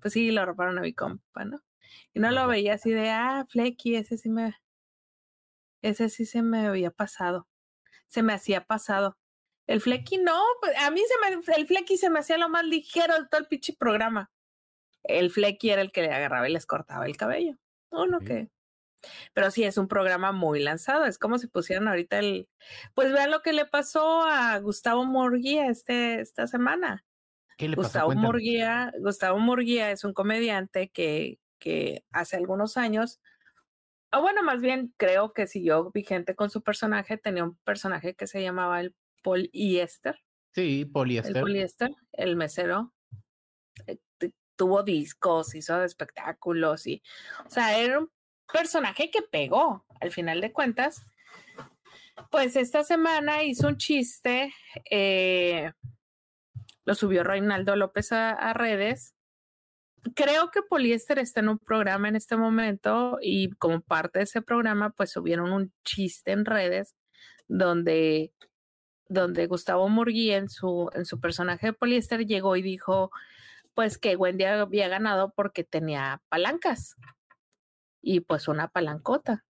[0.00, 1.62] pues sí, lo robaron a mi compa, ¿no?
[2.12, 4.56] Y no lo veía así de, ah, Flecky, ese sí me,
[5.82, 7.48] ese sí se me había pasado.
[8.08, 9.16] Se me hacía pasado.
[9.66, 10.40] El Flecky no,
[10.80, 13.48] a mí se me, el Flecky se me hacía lo más ligero de todo el
[13.48, 14.30] pinche programa.
[15.08, 17.56] El Flecky era el que le agarraba y les cortaba el cabello.
[17.90, 18.50] Uno que.
[19.34, 21.04] Pero sí, es un programa muy lanzado.
[21.04, 22.48] Es como si pusieran ahorita el.
[22.94, 27.04] Pues vean lo que le pasó a Gustavo Murguía este, esta semana.
[27.56, 27.86] ¿Qué le pasó?
[27.88, 28.26] Gustavo Cuéntame.
[28.26, 33.20] Murguía, Gustavo Murguía es un comediante que, que hace algunos años,
[34.12, 37.16] o bueno, más bien creo que siguió vigente con su personaje.
[37.16, 40.20] Tenía un personaje que se llamaba el poliéster.
[40.54, 41.40] Sí, El poliéster.
[41.40, 42.92] poliéster, el mesero.
[44.56, 47.02] Tuvo discos, hizo espectáculos y,
[47.46, 48.10] o sea, era un
[48.52, 51.02] personaje que pegó al final de cuentas.
[52.30, 54.52] Pues esta semana hizo un chiste,
[54.90, 55.72] eh,
[56.84, 59.14] lo subió Reinaldo López a, a redes.
[60.14, 64.40] Creo que Poliéster está en un programa en este momento y como parte de ese
[64.40, 66.94] programa, pues subieron un chiste en redes
[67.48, 68.32] donde,
[69.08, 73.10] donde Gustavo Murgui en su, en su personaje de Poliéster llegó y dijo,
[73.76, 76.96] pues que Wendy había ganado porque tenía palancas
[78.02, 79.44] y pues una palancota.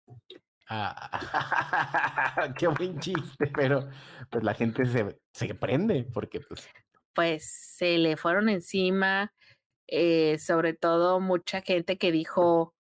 [0.68, 3.90] Ah, qué buen chiste, pero
[4.30, 6.66] pues la gente se, se prende porque pues
[7.14, 9.34] pues se le fueron encima,
[9.86, 12.74] eh, sobre todo mucha gente que dijo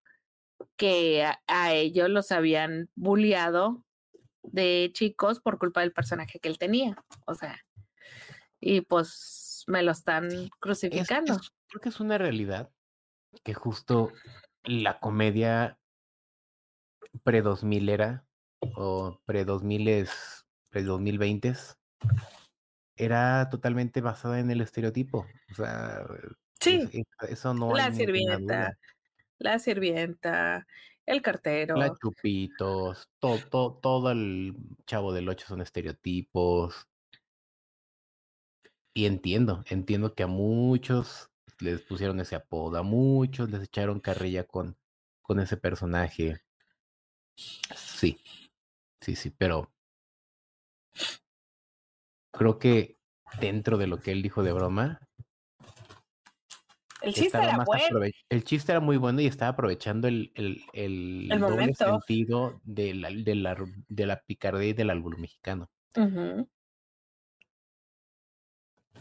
[0.76, 3.84] que a, a ellos los habían bulleado
[4.42, 6.96] de chicos por culpa del personaje que él tenía.
[7.26, 7.60] O sea,
[8.58, 11.34] y pues me lo están es- crucificando.
[11.34, 12.70] es- creo que es una realidad
[13.44, 14.12] que justo
[14.64, 15.78] la comedia
[17.24, 18.24] pre 2000 era
[18.76, 21.54] o pre 2000 es pre 2020
[22.96, 25.26] era totalmente basada en el estereotipo.
[25.50, 26.04] O sea,
[26.60, 28.78] Sí, es- es- eso no la sirvienta,
[29.38, 30.66] la sirvienta,
[31.06, 31.76] el cartero.
[31.76, 34.54] La chupitos, todo, todo, todo el
[34.86, 36.86] chavo del 8 son estereotipos.
[38.94, 44.44] Y entiendo, entiendo que a muchos les pusieron ese apodo, a muchos les echaron carrilla
[44.44, 44.76] con,
[45.22, 46.42] con ese personaje.
[47.36, 48.20] Sí,
[49.00, 49.72] sí, sí, pero
[52.32, 52.98] creo que
[53.40, 55.00] dentro de lo que él dijo de broma,
[57.00, 58.00] El chiste era bueno.
[58.28, 62.94] el chiste era muy bueno y estaba aprovechando el, el, el, El doble sentido de
[62.94, 63.56] la, de la,
[63.88, 65.70] de la picardía y del albur mexicano.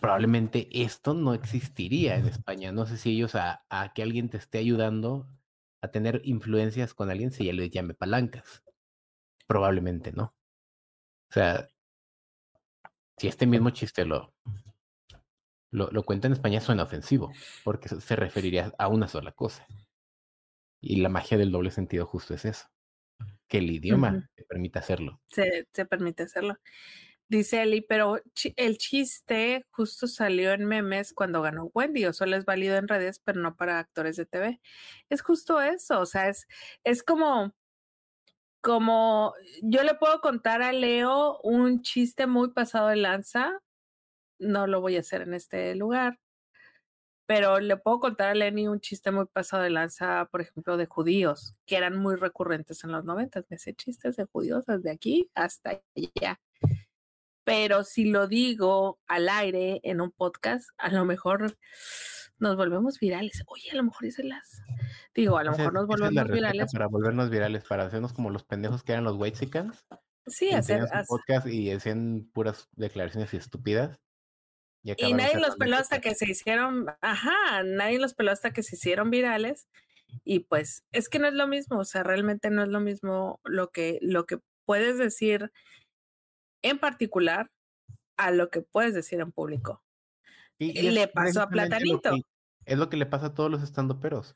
[0.01, 2.73] Probablemente esto no existiría en España.
[2.73, 5.27] No sé si ellos a, a que alguien te esté ayudando
[5.81, 8.63] a tener influencias con alguien se ya les llame palancas.
[9.47, 10.35] Probablemente no.
[11.31, 11.67] O sea,
[13.17, 14.33] si este mismo chiste lo,
[15.71, 17.33] lo, lo cuenta en España suena ofensivo,
[17.63, 19.65] porque se- referiría a una sola cosa.
[20.81, 22.67] Y la magia del doble sentido justo es eso,
[23.47, 25.21] que el idioma te permite hacerlo.
[25.29, 26.57] se, se permite hacerlo.
[27.31, 28.17] Dice Eli, pero
[28.57, 33.21] el chiste justo salió en memes cuando ganó Wendy, o solo es válido en redes,
[33.23, 34.59] pero no para actores de TV.
[35.09, 36.45] Es justo eso, o sea, es,
[36.83, 37.53] es como,
[38.59, 43.61] como yo le puedo contar a Leo un chiste muy pasado de lanza,
[44.39, 46.19] no lo voy a hacer en este lugar,
[47.25, 50.85] pero le puedo contar a Lenny un chiste muy pasado de lanza, por ejemplo, de
[50.85, 53.45] judíos, que eran muy recurrentes en los noventas.
[53.49, 56.41] Me sé chistes de judíos desde aquí hasta allá.
[57.43, 61.57] Pero si lo digo al aire en un podcast, a lo mejor
[62.37, 63.43] nos volvemos virales.
[63.47, 64.61] Oye, a lo mejor hice las.
[65.13, 66.71] Digo, a lo mejor nos volvemos virales.
[66.71, 69.85] para volvernos virales, para hacernos como los pendejos que eran los Whitesicans.
[70.27, 70.81] Sí, que hacer.
[70.91, 73.99] haz- podcast y decían puras declaraciones estúpidas.
[74.83, 78.51] Y, Y nadie los peló el hasta que se hicieron, ajá, nadie los peló hasta
[78.51, 79.67] que se hicieron virales.
[80.23, 83.39] Y pues es que no es lo mismo, o sea, realmente no es lo mismo
[83.43, 85.51] lo que, lo que puedes decir
[86.61, 87.51] en particular
[88.17, 89.81] a lo que puedes decir en público.
[90.57, 92.11] Y- le pasó a lo Platanito.
[92.11, 92.21] que-
[92.65, 94.35] es lo que le pasa a todos los estandoperos.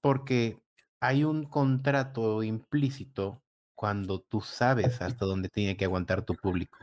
[0.00, 0.58] Porque
[1.00, 3.42] hay un contrato implícito
[3.74, 6.78] cuando tú sabes hasta dónde tiene que aguantar tu público.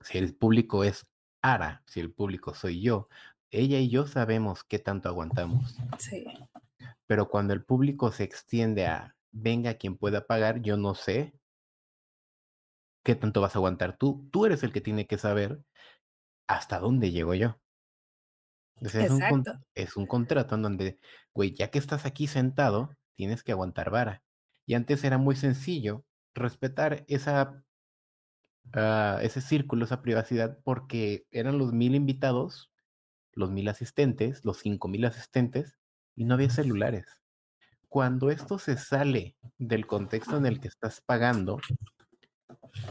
[0.00, 1.04] Si el público es
[1.42, 3.08] Ara, si el público soy yo,
[3.50, 5.76] ella y yo sabemos qué tanto aguantamos.
[5.98, 6.24] Sí.
[7.06, 11.34] Pero cuando el público se extiende a venga quien pueda pagar, yo no sé
[13.06, 14.28] qué tanto vas a aguantar tú.
[14.32, 15.62] Tú eres el que tiene que saber
[16.48, 17.60] hasta dónde llego yo.
[18.80, 19.44] es, un,
[19.76, 20.98] es un contrato en donde,
[21.32, 24.24] güey, ya que estás aquí sentado, tienes que aguantar vara.
[24.66, 27.62] Y antes era muy sencillo respetar esa,
[28.72, 32.72] ah, ese círculo, esa privacidad, porque eran los mil invitados,
[33.34, 35.78] los mil asistentes, los cinco mil asistentes,
[36.16, 37.06] y no había celulares.
[37.88, 41.60] Cuando esto se sale del contexto en el que estás pagando,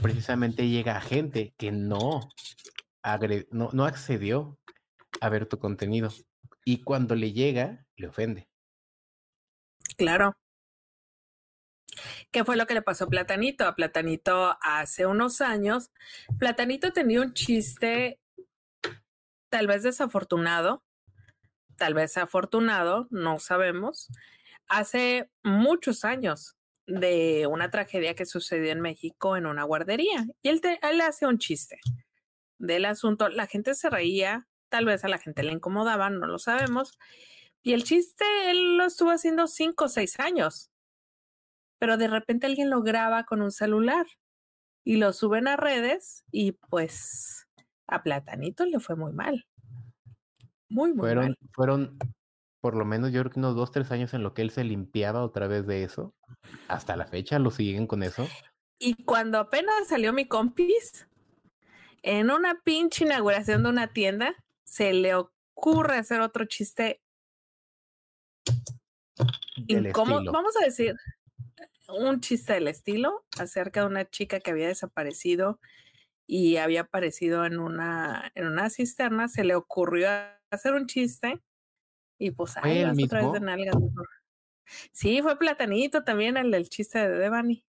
[0.02, 2.30] precisamente llega gente que no,
[3.52, 4.60] no, no accedió
[5.21, 6.10] a ver tu contenido.
[6.63, 8.50] Y cuando le llega, le ofende.
[9.98, 10.36] Claro.
[12.32, 13.65] ¿Qué fue lo que le pasó a Platanito?
[13.65, 15.91] A Platanito hace unos años,
[16.38, 18.19] Platanito tenía un chiste
[19.50, 20.84] tal vez desafortunado,
[21.78, 24.10] tal vez afortunado, no sabemos,
[24.67, 26.55] hace muchos años
[26.88, 30.26] de una tragedia que sucedió en México en una guardería.
[30.41, 31.80] Y él, él hace un chiste
[32.58, 33.30] del asunto.
[33.30, 36.98] La gente se reía, tal vez a la gente le incomodaba, no lo sabemos.
[37.63, 40.71] Y el chiste él lo estuvo haciendo cinco o seis años.
[41.80, 44.06] Pero de repente alguien lo graba con un celular
[44.84, 47.48] y lo suben a redes y pues
[47.88, 49.45] a Platanito le fue muy mal.
[50.69, 51.38] Muy, muy fueron, mal.
[51.52, 51.98] Fueron
[52.65, 54.63] por lo menos yo creo que unos dos, tres años en lo que él se
[54.63, 56.15] limpiaba otra vez de eso.
[56.67, 58.28] Hasta la fecha lo siguen con eso.
[58.80, 61.08] Y cuando apenas salió mi compis,
[62.01, 67.04] en una pinche inauguración de una tienda, se le ocurre hacer otro chiste
[69.67, 70.95] incómodo, vamos a decir,
[71.88, 75.60] un chiste del estilo acerca de una chica que había desaparecido
[76.25, 80.10] y había aparecido en una, en una cisterna, se le ocurrió
[80.49, 81.43] hacer un chiste
[82.17, 83.75] y pues ahí vas otra vez de nalgas.
[84.91, 87.65] Sí, fue Platanito también el del chiste de Devani.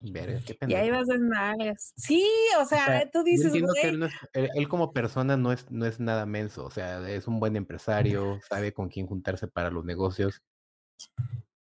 [0.00, 1.92] y ahí vas de nalgas.
[1.96, 2.26] Sí,
[2.60, 3.52] o sea, tú dices,
[4.32, 8.40] él, como persona no es, no es nada menso, o sea, es un buen empresario,
[8.48, 10.42] sabe con quién juntarse para los negocios.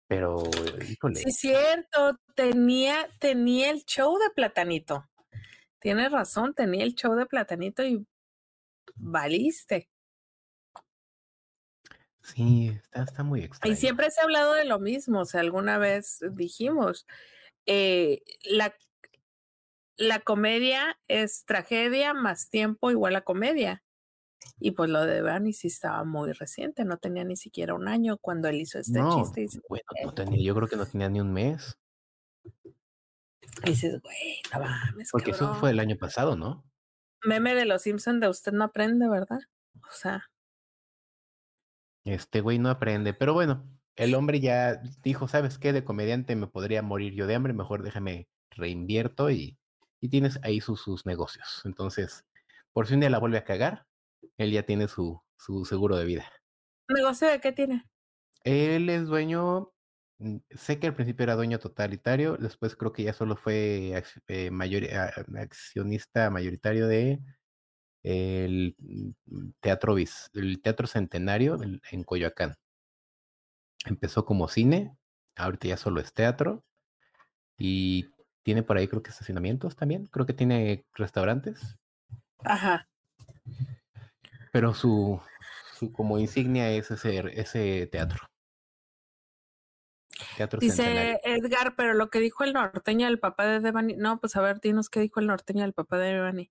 [0.07, 0.43] Pero,
[0.89, 1.17] híjole.
[1.17, 5.09] Sí, es cierto, tenía, tenía el show de Platanito.
[5.81, 8.07] Tienes razón, tenía el show de Platanito y
[8.95, 9.91] valiste.
[12.25, 13.73] Sí, está, está muy extraño.
[13.73, 17.07] Y siempre se ha hablado de lo mismo, o sea, alguna vez dijimos,
[17.67, 18.75] eh, la,
[19.99, 23.85] la comedia es tragedia más tiempo igual a comedia.
[24.59, 28.17] Y pues lo de Bernie sí estaba muy reciente, no tenía ni siquiera un año
[28.17, 29.61] cuando él hizo este chiste.
[29.69, 31.79] bueno, no tenía, yo creo que no tenía ni un mes.
[33.65, 35.11] Y dices, güey, no mames.
[35.13, 36.65] Porque eso fue el año pasado, ¿no?
[37.23, 39.41] Meme de los Simpsons de usted no aprende, ¿verdad?
[39.75, 40.31] O sea.
[42.05, 43.65] Este güey no aprende, pero bueno,
[43.97, 45.73] el hombre ya dijo, ¿sabes qué?
[45.73, 49.59] De comediante me podría morir yo de hambre, mejor déjame reinvierto y,
[50.01, 51.63] y tienes ahí sus, sus negocios.
[51.65, 52.25] Entonces,
[52.73, 53.87] por si un día la vuelve a cagar,
[54.37, 56.27] él ya tiene su, su seguro de vida.
[56.89, 57.85] ¿Negocio de qué tiene?
[58.43, 59.73] Él es dueño,
[60.19, 64.51] mm, sé que al principio era dueño totalitario, después creo que ya solo fue eh,
[64.51, 64.85] mayor,
[65.37, 67.21] accionista mayoritario de
[68.05, 72.55] el mm, Teatro el Teatro Centenario en Coyoacán.
[73.87, 74.97] Empezó como cine,
[75.37, 76.65] ahorita ya solo es teatro
[77.59, 78.11] y
[78.43, 81.77] tiene por ahí creo que estacionamientos también, creo que tiene restaurantes.
[82.45, 82.89] Ajá.
[84.53, 85.21] Pero su,
[85.79, 88.29] su como insignia es ese, ese teatro.
[90.37, 94.37] Teatro Dice Edgar, pero lo que dijo el norteño del papá de Devani, no, pues
[94.37, 96.51] a ver, dinos qué dijo el norteño del papá de Devani.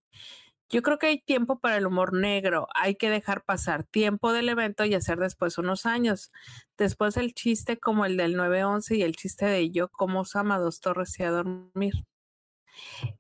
[0.69, 2.67] Yo creo que hay tiempo para el humor negro.
[2.73, 6.31] Hay que dejar pasar tiempo del evento y hacer después unos años.
[6.77, 10.79] Después el chiste como el del 911 y el chiste de yo como Sama dos
[10.79, 11.93] torres y a dormir.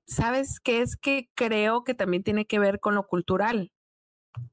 [0.05, 3.71] ¿Sabes qué es que creo que también tiene que ver con lo cultural?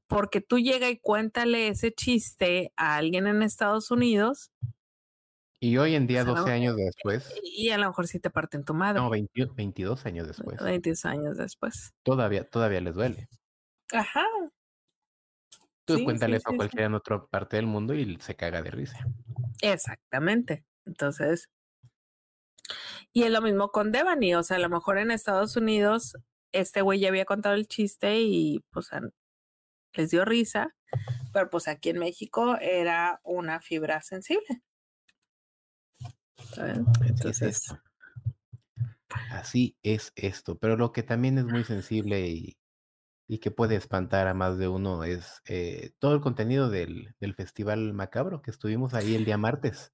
[0.07, 4.51] Porque tú llega y cuéntale ese chiste a alguien en Estados Unidos
[5.63, 7.31] y hoy en día, 12 años después.
[7.43, 8.99] Y a lo mejor sí te parten tu madre.
[8.99, 10.59] No, 22 años después.
[10.59, 11.93] 22 años después.
[12.01, 13.29] Todavía, todavía les duele.
[13.93, 14.25] Ajá.
[15.85, 19.05] Tú cuéntale eso a cualquiera en otra parte del mundo y se caga de risa.
[19.61, 20.65] Exactamente.
[20.87, 21.47] Entonces.
[23.13, 24.33] Y es lo mismo con Devani.
[24.33, 26.17] O sea, a lo mejor en Estados Unidos,
[26.53, 28.89] este güey ya había contado el chiste y pues
[29.93, 30.75] les dio risa.
[31.31, 34.63] Pero pues aquí en México era una fibra sensible.
[37.05, 37.73] Entonces.
[39.29, 42.57] Así es esto, pero lo que también es muy sensible y,
[43.27, 47.35] y que puede espantar a más de uno es eh, todo el contenido del, del,
[47.35, 49.91] Festival Macabro que estuvimos ahí el día martes.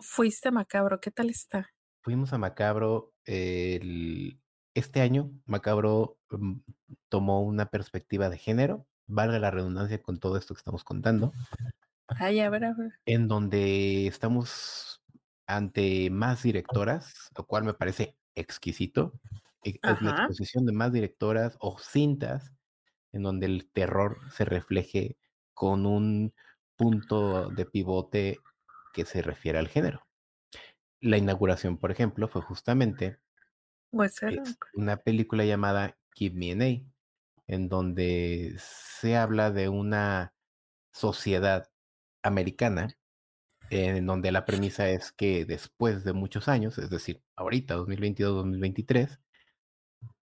[0.00, 1.70] Fuiste a Macabro, ¿qué tal está?
[2.02, 3.14] Fuimos a Macabro.
[3.24, 4.38] El,
[4.74, 6.58] este año Macabro mm,
[7.08, 11.32] tomó una perspectiva de género valga la redundancia con todo esto que estamos contando.
[12.06, 12.92] Ay, a ver, a ver.
[13.06, 14.87] En donde estamos
[15.48, 19.18] ante más directoras, lo cual me parece exquisito.
[19.64, 22.52] Es la exposición de más directoras o cintas
[23.12, 25.16] en donde el terror se refleje
[25.54, 26.32] con un
[26.76, 28.38] punto de pivote
[28.92, 30.06] que se refiere al género.
[31.00, 33.18] La inauguración, por ejemplo, fue justamente
[34.74, 36.92] una película llamada Give Me an A,
[37.46, 40.34] en donde se habla de una
[40.92, 41.70] sociedad
[42.22, 42.97] americana
[43.70, 49.18] en donde la premisa es que después de muchos años, es decir, ahorita, 2022-2023,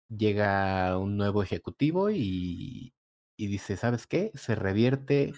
[0.09, 2.95] llega un nuevo ejecutivo y,
[3.37, 4.31] y, dice, ¿sabes qué?
[4.35, 5.33] Se revierte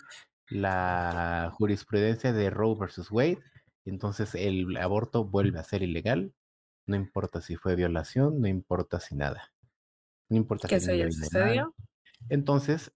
[0.48, 3.38] la jurisprudencia de Roe versus Wade,
[3.84, 6.32] entonces el aborto vuelve a ser ilegal,
[6.86, 9.52] no importa si fue violación, no importa si nada.
[10.28, 11.74] No importa ¿Qué se sucedió?
[12.28, 12.92] Entonces,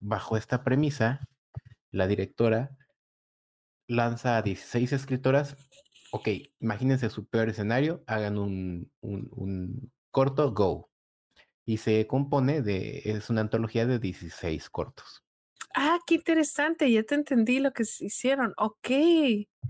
[0.00, 1.28] bajo esta premisa,
[1.90, 2.76] la directora
[3.90, 5.56] lanza a 16 escritoras.
[6.12, 6.28] Ok,
[6.60, 10.90] imagínense su peor escenario, hagan un, un, corto, go.
[11.64, 15.24] Y se compone de, es una antología de 16 cortos.
[15.74, 18.54] Ah, qué interesante, ya te entendí lo que hicieron.
[18.56, 18.90] Ok.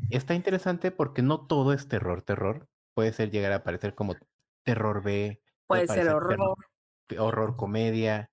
[0.09, 2.69] Está interesante porque no todo es terror, terror.
[2.95, 4.17] Puede ser llegar a parecer como
[4.63, 5.43] terror B.
[5.67, 6.57] Puede, ser horror.
[7.19, 8.31] horror comedia.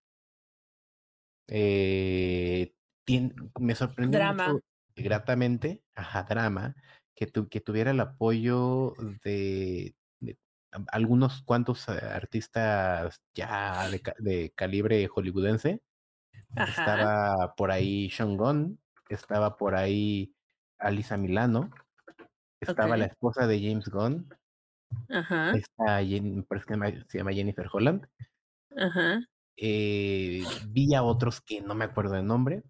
[1.49, 2.73] Eh,
[3.59, 4.59] me sorprendió Drama
[4.97, 6.75] gratamente, ajá, drama,
[7.15, 8.93] que, que tuviera el apoyo
[9.23, 9.95] de,
[10.87, 13.89] algunos cuantos eh, artistas ya
[14.19, 15.81] de, calibre hollywoodense.
[16.55, 18.79] Estaba por ahí Sean Gunn,
[19.09, 20.33] estaba por ahí
[20.79, 21.71] Alisa Milano,
[22.59, 24.29] estaba la esposa de James Gunn,
[25.09, 25.53] Ajá.
[25.53, 25.61] Que
[27.07, 28.07] se llama Jennifer Holland.
[28.75, 29.21] Ajá.
[29.57, 32.63] Eh, vi a otros que no me acuerdo el nombre,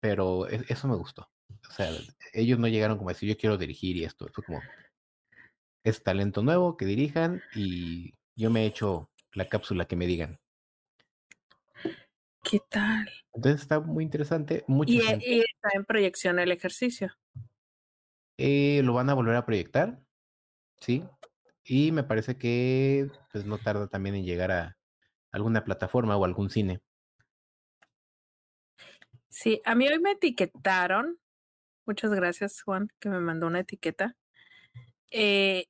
[0.00, 1.28] pero e, eso me gustó.
[1.74, 1.90] O sea,
[2.32, 4.28] ellos no llegaron como a decir, yo quiero dirigir y esto.
[4.32, 4.62] Fue como,
[5.82, 10.38] es talento nuevo, que dirijan y yo me he hecho la cápsula que me digan.
[12.44, 13.10] ¿Qué tal?
[13.32, 14.64] Entonces está muy interesante.
[14.86, 17.12] ¿Y, e, está en proyección el ejercicio?
[18.38, 19.98] Eh, lo van a volver a proyectar,
[20.78, 21.02] sí.
[21.64, 24.76] Y me parece que pues no tarda también en llegar a
[25.32, 26.80] alguna plataforma o algún cine.
[29.28, 31.18] Sí, a mí hoy me etiquetaron
[31.86, 34.16] Muchas gracias, Juan, que me mandó una etiqueta.
[35.10, 35.66] Eh,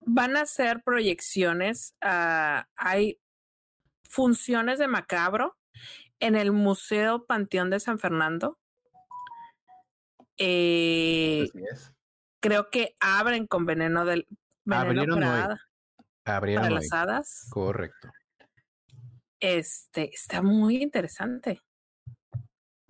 [0.00, 1.94] van a hacer proyecciones.
[2.00, 3.18] Hay
[4.08, 5.56] funciones de macabro
[6.20, 8.58] en el Museo Panteón de San Fernando.
[10.38, 11.48] Eh,
[12.40, 14.26] creo que abren con veneno del
[14.64, 15.58] veneno para,
[16.22, 17.48] para las hadas.
[17.50, 18.10] Correcto.
[19.40, 21.62] Este está muy interesante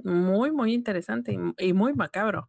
[0.07, 2.47] muy, muy interesante y, muy macabro.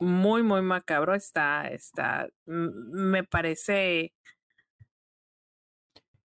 [0.00, 4.14] Muy, muy macabro está, está, me parece.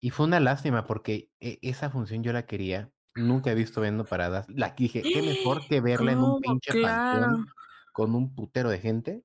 [0.02, 2.92] Y fue una lástima porque e, esa función yo la quería.
[3.16, 4.46] Nunca he visto viendo paradas.
[4.50, 7.46] La dije, qué mejor que verla en un pinche claro.
[7.94, 9.24] con un putero de gente.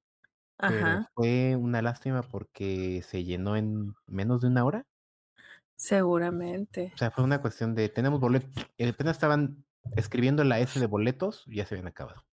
[0.58, 4.86] Pero fue una lástima porque se llenó en menos de una hora.
[5.74, 6.92] Seguramente.
[6.94, 9.64] O sea, fue una cuestión de, tenemos boletos, apenas estaban
[9.96, 12.24] escribiendo la S de boletos, ya se habían acabado.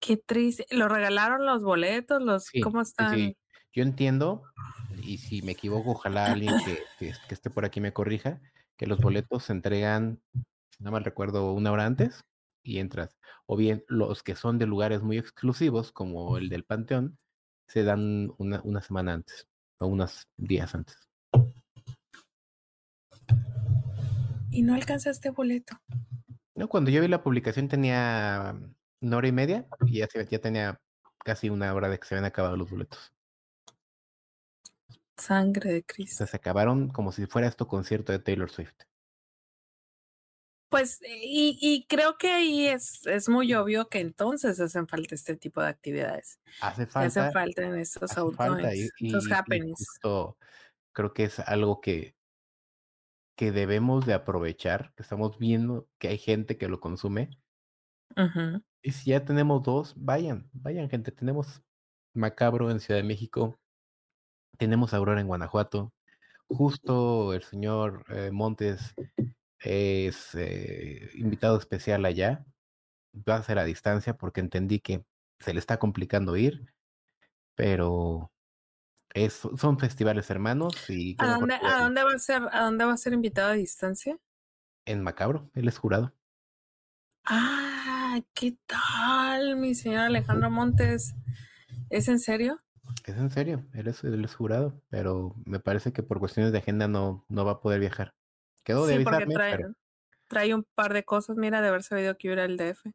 [0.00, 0.66] Qué triste.
[0.70, 2.22] ¿Lo regalaron los boletos?
[2.22, 3.34] Los, ¿Cómo están?
[3.72, 4.42] Yo entiendo,
[5.02, 8.40] y si me equivoco, ojalá alguien que, que, esté por aquí me corrija,
[8.76, 10.20] que los boletos se entregan,
[10.78, 12.24] no mal recuerdo, una hora antes
[12.62, 13.16] y entras.
[13.46, 17.18] O bien los que son de lugares muy exclusivos, como el del Panteón,
[17.66, 19.46] se dan una, una semana antes
[19.78, 21.07] o unos días antes.
[24.58, 25.80] Y no alcanzaste boleto.
[26.56, 28.58] No, cuando yo vi la publicación tenía
[29.00, 30.80] una hora y media y ya, ya tenía
[31.24, 33.12] casi una hora de que se habían acabado los boletos.
[35.16, 36.26] Sangre de Cristo.
[36.26, 38.74] se acabaron como si fuera esto concierto de Taylor Swift.
[40.70, 45.36] Pues, y, y creo que ahí es, es muy obvio que entonces hacen falta este
[45.36, 46.40] tipo de actividades.
[46.60, 47.06] Hace falta.
[47.06, 49.86] Hacen falta en estos autores, estos happenings.
[50.92, 52.17] creo que es algo que
[53.38, 57.30] que debemos de aprovechar, que estamos viendo que hay gente que lo consume.
[58.82, 61.12] Y si ya tenemos dos, vayan, vayan gente.
[61.12, 61.62] Tenemos
[62.14, 63.56] Macabro en Ciudad de México,
[64.58, 65.92] tenemos Aurora en Guanajuato.
[66.48, 68.96] Justo el señor eh, Montes
[69.60, 72.44] es eh, invitado especial allá.
[73.14, 75.04] Va a ser a distancia porque entendí que
[75.38, 76.74] se le está complicando ir,
[77.54, 78.32] pero
[79.14, 82.92] Es, son festivales hermanos y ¿A dónde, ¿A dónde va a ser, a dónde va
[82.92, 84.18] a ser invitado a distancia?
[84.84, 86.14] En Macabro, él es jurado.
[87.24, 91.14] Ah, ¿qué tal, mi señor Alejandro Montes?
[91.90, 92.58] ¿Es en serio?
[93.04, 96.58] Es en serio, él es, él es jurado, pero me parece que por cuestiones de
[96.58, 98.14] agenda no, no va a poder viajar.
[98.64, 99.58] Quedó de avisarme, trae,
[100.26, 102.92] trae un par de cosas, mira, de haber sabido que iba el DF.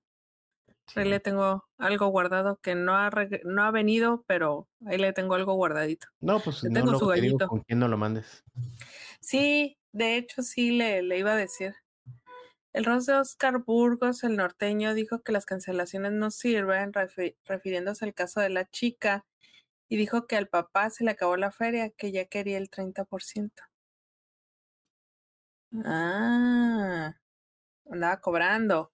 [0.95, 3.09] Ahí le tengo algo guardado que no ha,
[3.43, 6.07] no ha venido, pero ahí le tengo algo guardadito.
[6.21, 7.47] No, pues no tengo su gallito.
[7.47, 8.43] ¿Con quién no lo mandes?
[9.19, 11.75] Sí, de hecho sí le, le iba a decir.
[12.73, 16.91] El Ross de Oscar Burgos, el norteño, dijo que las cancelaciones no sirven,
[17.45, 19.25] refiriéndose al caso de la chica,
[19.88, 23.63] y dijo que al papá se le acabó la feria, que ya quería el 30%.
[25.86, 27.15] Ah,
[27.89, 28.91] andaba cobrando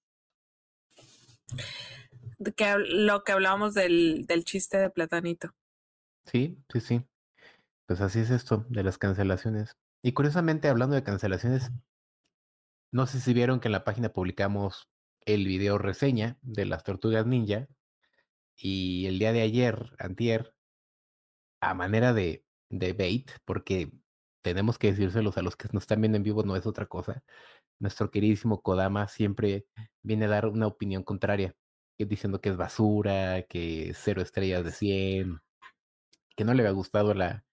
[2.56, 5.54] que, lo que hablábamos del, del chiste de Platanito.
[6.26, 7.06] Sí, sí, sí.
[7.86, 9.76] Pues así es esto de las cancelaciones.
[10.02, 11.72] Y curiosamente, hablando de cancelaciones,
[12.92, 14.90] no sé si vieron que en la página publicamos
[15.26, 17.68] el video reseña de las tortugas ninja.
[18.56, 20.54] Y el día de ayer, antier,
[21.62, 23.92] a manera de, de bait, porque
[24.42, 27.24] tenemos que decírselos a los que nos están viendo en vivo, no es otra cosa
[27.80, 29.66] nuestro queridísimo Kodama siempre
[30.04, 31.56] viene a dar una opinión contraria,
[31.98, 35.40] diciendo que es basura, que cero estrellas de 100,
[36.36, 37.46] que no le había gustado la,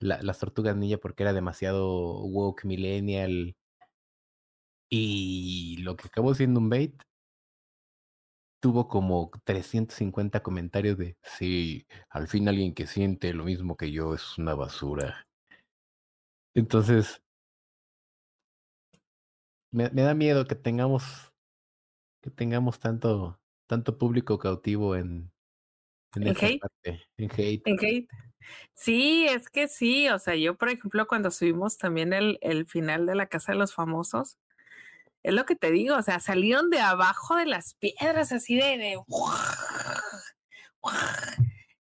[0.00, 3.56] las tortugas ninja porque era demasiado woke millennial.
[4.90, 7.02] Y lo que acabó siendo un bait
[8.60, 14.14] tuvo como 350 comentarios de, sí, al fin alguien que siente lo mismo que yo
[14.14, 15.26] es una basura.
[16.54, 17.22] Entonces,
[19.70, 21.32] me, da miedo que tengamos
[22.22, 25.32] que tengamos tanto tanto público cautivo en
[26.16, 26.60] en, hate?
[27.16, 27.62] en hate.
[27.66, 28.08] En hate.
[28.74, 33.06] Sí, es que sí, o sea, yo por ejemplo cuando subimos también el, el final
[33.06, 34.36] de la casa de los famosos,
[35.22, 38.78] es lo que te digo, o sea, salieron de abajo de las piedras así de,
[38.78, 38.98] de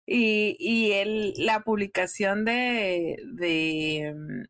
[0.06, 4.48] y, y el, la publicación de, de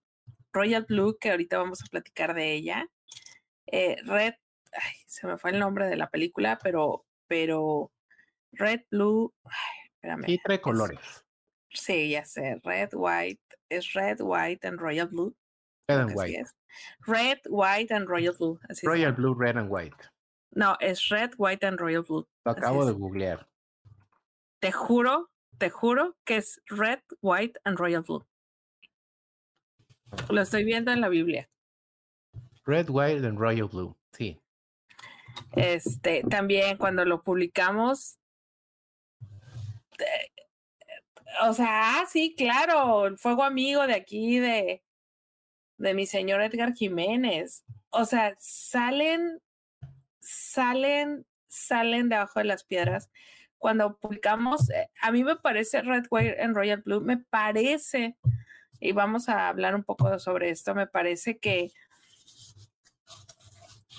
[0.53, 2.87] Royal Blue, que ahorita vamos a platicar de ella,
[3.67, 4.33] eh, Red,
[4.73, 7.91] ay, se me fue el nombre de la película, pero, pero
[8.53, 10.23] Red, Blue, ay, espérame.
[10.27, 10.99] Y tres colores.
[11.71, 15.35] Sí, ya sé, Red, White, es Red, White and Royal Blue.
[15.87, 16.45] Red and White.
[17.05, 18.59] Red, White and Royal Blue.
[18.83, 19.97] Royal Blue, Red and White.
[20.51, 22.27] No, es Red, White and Royal Blue.
[22.45, 23.47] Lo acabo de googlear.
[24.59, 28.25] Te juro, te juro que es Red, White and Royal Blue.
[30.29, 31.49] Lo estoy viendo en la Biblia.
[32.65, 34.39] Red, White and Royal Blue, sí.
[35.53, 38.19] Este, también cuando lo publicamos,
[41.41, 44.83] o sea, ah, sí, claro, el fuego amigo de aquí, de,
[45.77, 47.63] de mi señor Edgar Jiménez.
[47.89, 49.41] O sea, salen,
[50.19, 53.09] salen, salen debajo de las piedras.
[53.57, 58.17] Cuando publicamos, eh, a mí me parece Red, White and Royal Blue, me parece,
[58.79, 61.71] y vamos a hablar un poco sobre esto, me parece que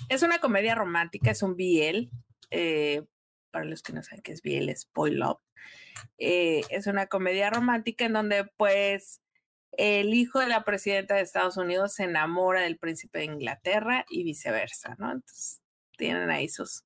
[0.09, 2.09] es una comedia romántica, es un BL.
[2.49, 3.03] Eh,
[3.51, 5.39] para los que no saben qué es BL, spoil up.
[6.17, 9.21] Eh, es una comedia romántica en donde, pues,
[9.73, 14.23] el hijo de la presidenta de Estados Unidos se enamora del príncipe de Inglaterra y
[14.23, 15.11] viceversa, ¿no?
[15.11, 15.61] Entonces,
[15.97, 16.83] tienen ahí sus,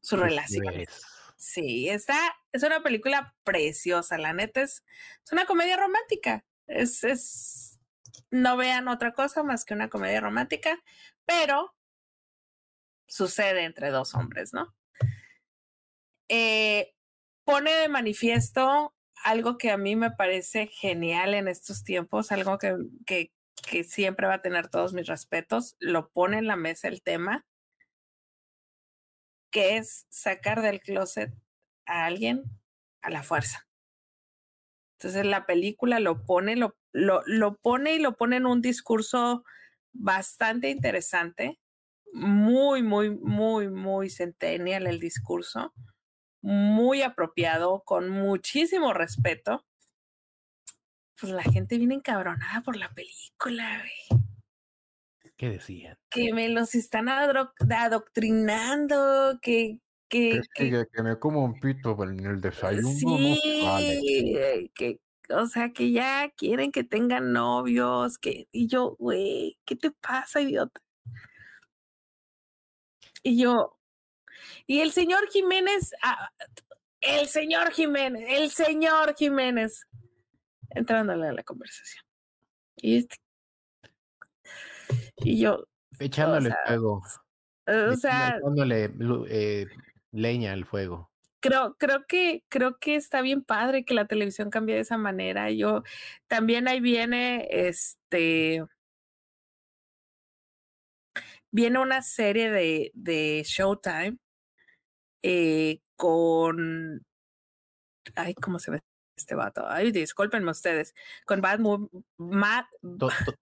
[0.00, 0.88] sus relaciones.
[1.36, 2.18] Sí, está,
[2.52, 4.84] es una película preciosa, la neta es,
[5.24, 6.44] es una comedia romántica.
[6.66, 7.78] Es, es,
[8.30, 10.78] no vean otra cosa más que una comedia romántica,
[11.24, 11.74] pero
[13.06, 14.74] sucede entre dos hombres, ¿no?
[16.28, 16.94] Eh,
[17.44, 18.94] pone de manifiesto
[19.24, 23.32] algo que a mí me parece genial en estos tiempos, algo que, que,
[23.68, 27.46] que siempre va a tener todos mis respetos, lo pone en la mesa el tema,
[29.50, 31.32] que es sacar del closet
[31.86, 32.44] a alguien
[33.00, 33.66] a la fuerza.
[34.98, 39.44] Entonces la película lo pone, lo, lo, lo pone y lo pone en un discurso
[39.92, 41.58] bastante interesante
[42.12, 45.72] muy, muy, muy, muy centennial el discurso,
[46.40, 49.66] muy apropiado, con muchísimo respeto.
[51.20, 53.92] Pues la gente viene encabronada por la película, güey.
[55.36, 55.98] ¿Qué decían?
[56.08, 62.40] Que me los están adoctrinando, que, que, que, que, me como un pito en el
[62.40, 62.88] desayuno.
[62.90, 65.00] Sí, que,
[65.30, 70.40] o sea, que ya quieren que tengan novios, que, y yo, güey, ¿qué te pasa,
[70.40, 70.80] idiota?
[73.22, 73.76] Y yo,
[74.66, 76.30] y el señor Jiménez, ah,
[77.00, 79.86] el señor Jiménez, el señor Jiménez,
[80.70, 82.04] entrándole a la conversación.
[82.76, 83.16] Y, este
[85.18, 85.66] y yo.
[85.98, 87.02] Echándole fuego.
[87.66, 88.36] O sea.
[88.38, 88.92] Echándole
[89.28, 89.66] eh,
[90.16, 91.10] leña al fuego.
[91.40, 95.50] Creo, creo que, creo que está bien padre que la televisión cambie de esa manera.
[95.50, 95.82] Yo
[96.26, 98.64] también ahí viene este.
[101.52, 104.18] Viene una serie de, de Showtime
[105.22, 107.04] eh, con.
[108.14, 108.80] Ay, ¿cómo se ve
[109.16, 109.66] este vato?
[109.68, 110.94] Ay, discúlpenme ustedes.
[111.24, 111.60] Con Bad
[112.16, 112.66] Matt.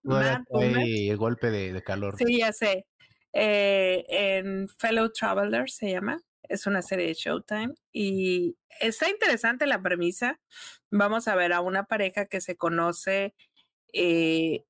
[0.50, 2.16] el golpe de, calor.
[2.16, 2.86] Sí, ya sé.
[3.32, 6.20] Eh, en Fellow Traveler se llama.
[6.48, 10.40] Es una serie de Showtime y está interesante la premisa.
[10.90, 13.34] Vamos a ver a una pareja que se conoce
[13.92, 14.64] eh,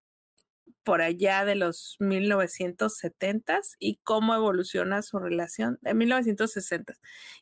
[0.85, 6.95] por allá de los 1970s y cómo evoluciona su relación, de 1960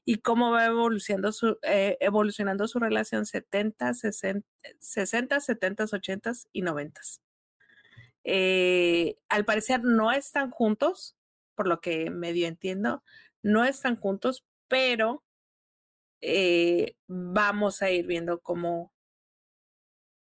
[0.05, 4.47] y cómo va evolucionando su, eh, evolucionando su relación 70, 60,
[4.79, 7.01] 60 70, 80 y 90.
[8.25, 11.17] Eh, al parecer no están juntos,
[11.57, 13.03] por lo que medio entiendo,
[13.43, 15.23] no están juntos, pero
[16.21, 18.93] eh, vamos a ir viendo cómo,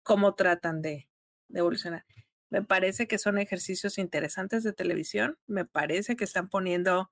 [0.03, 1.09] cómo tratan de,
[1.49, 2.05] de evolucionar.
[2.51, 5.39] Me parece que son ejercicios interesantes de televisión.
[5.47, 7.11] Me parece que están poniendo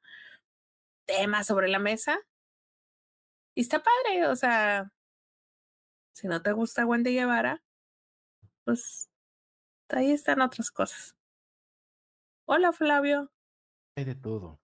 [1.04, 2.18] temas sobre la mesa.
[3.54, 4.92] Y está padre, o sea,
[6.14, 7.62] si no te gusta Wendy Guevara,
[8.64, 9.10] pues
[9.88, 11.16] ahí están otras cosas.
[12.46, 13.32] Hola, Flavio.
[13.96, 14.60] Hay de todo.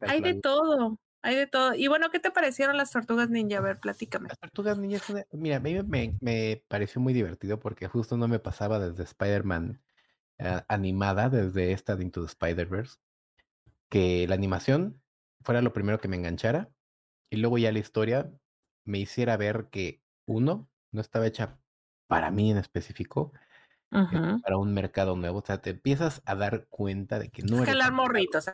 [0.00, 0.98] Hay de todo.
[1.22, 1.74] Hay de todo.
[1.74, 3.58] Y bueno, ¿qué te parecieron las tortugas ninja?
[3.58, 4.28] A ver, platícame.
[4.28, 8.38] Las tortugas ninja, mira, a mí me, me, pareció muy divertido porque justo no me
[8.38, 9.80] pasaba desde Spider-Man
[10.38, 12.98] eh, animada desde esta de Into the Spider-Verse,
[13.90, 15.02] que la animación
[15.42, 16.70] fuera lo primero que me enganchara
[17.28, 18.32] y luego ya la historia
[18.84, 21.58] me hiciera ver que uno no estaba hecha
[22.06, 23.32] para mí en específico,
[23.90, 25.38] para un mercado nuevo.
[25.38, 27.92] O sea, te empiezas a dar cuenta de que no es eres.
[27.92, 28.50] morritos,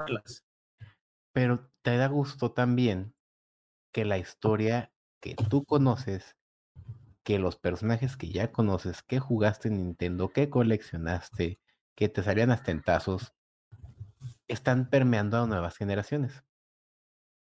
[1.36, 3.14] Pero te da gusto también
[3.92, 6.34] que la historia que tú conoces,
[7.24, 11.60] que los personajes que ya conoces, que jugaste en Nintendo, que coleccionaste,
[11.94, 13.34] que te salían hasta tentazos,
[14.48, 16.42] están permeando a nuevas generaciones.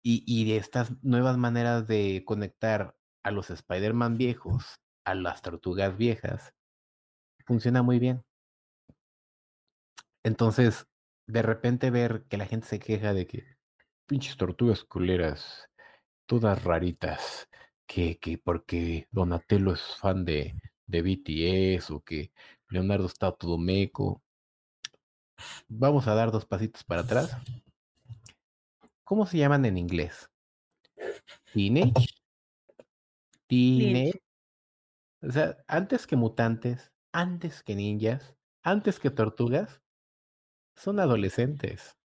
[0.03, 6.55] Y, y estas nuevas maneras de conectar a los Spider-Man viejos, a las tortugas viejas,
[7.45, 8.25] funciona muy bien.
[10.23, 10.87] Entonces,
[11.27, 13.61] de repente ver que la gente se queja de que
[14.13, 15.71] pinches tortugas culeras,
[16.27, 17.49] todas raritas,
[17.87, 20.55] que, que porque Donatello es fan de,
[20.87, 22.31] de BTS o que
[22.69, 24.23] Leonardo está todo meco.
[25.67, 27.35] Vamos a dar dos pasitos para atrás.
[29.03, 30.29] ¿Cómo se llaman en inglés?
[31.51, 32.09] Teenage.
[33.47, 34.23] Teenage.
[35.23, 39.81] O sea, antes que mutantes, antes que ninjas, antes que tortugas,
[40.77, 41.97] son adolescentes.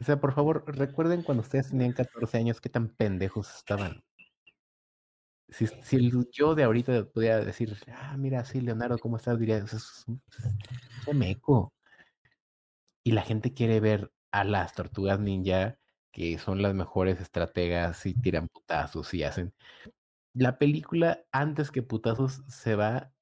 [0.00, 4.02] O sea, por favor, recuerden cuando ustedes tenían 14 años, qué tan pendejos estaban.
[5.48, 9.38] Si, si yo de ahorita pudiera decir, ah, mira, sí, Leonardo, ¿cómo estás?
[9.38, 11.72] Diría, eso es un meco.
[13.02, 15.78] Y la gente quiere ver a las tortugas ninja,
[16.12, 19.54] que son las mejores estrategas y tiran putazos y hacen.
[20.34, 23.12] La película, antes que putazos, se va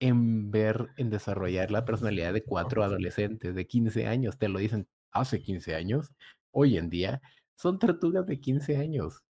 [0.00, 4.38] en ver, en desarrollar la personalidad de cuatro adolescentes de 15 años.
[4.38, 6.12] Te lo dicen hace 15 años.
[6.50, 7.22] Hoy en día
[7.56, 9.24] son tortugas de 15 años.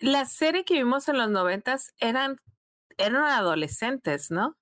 [0.00, 2.38] La serie que vimos en los noventas eran,
[2.98, 4.58] eran adolescentes, ¿no?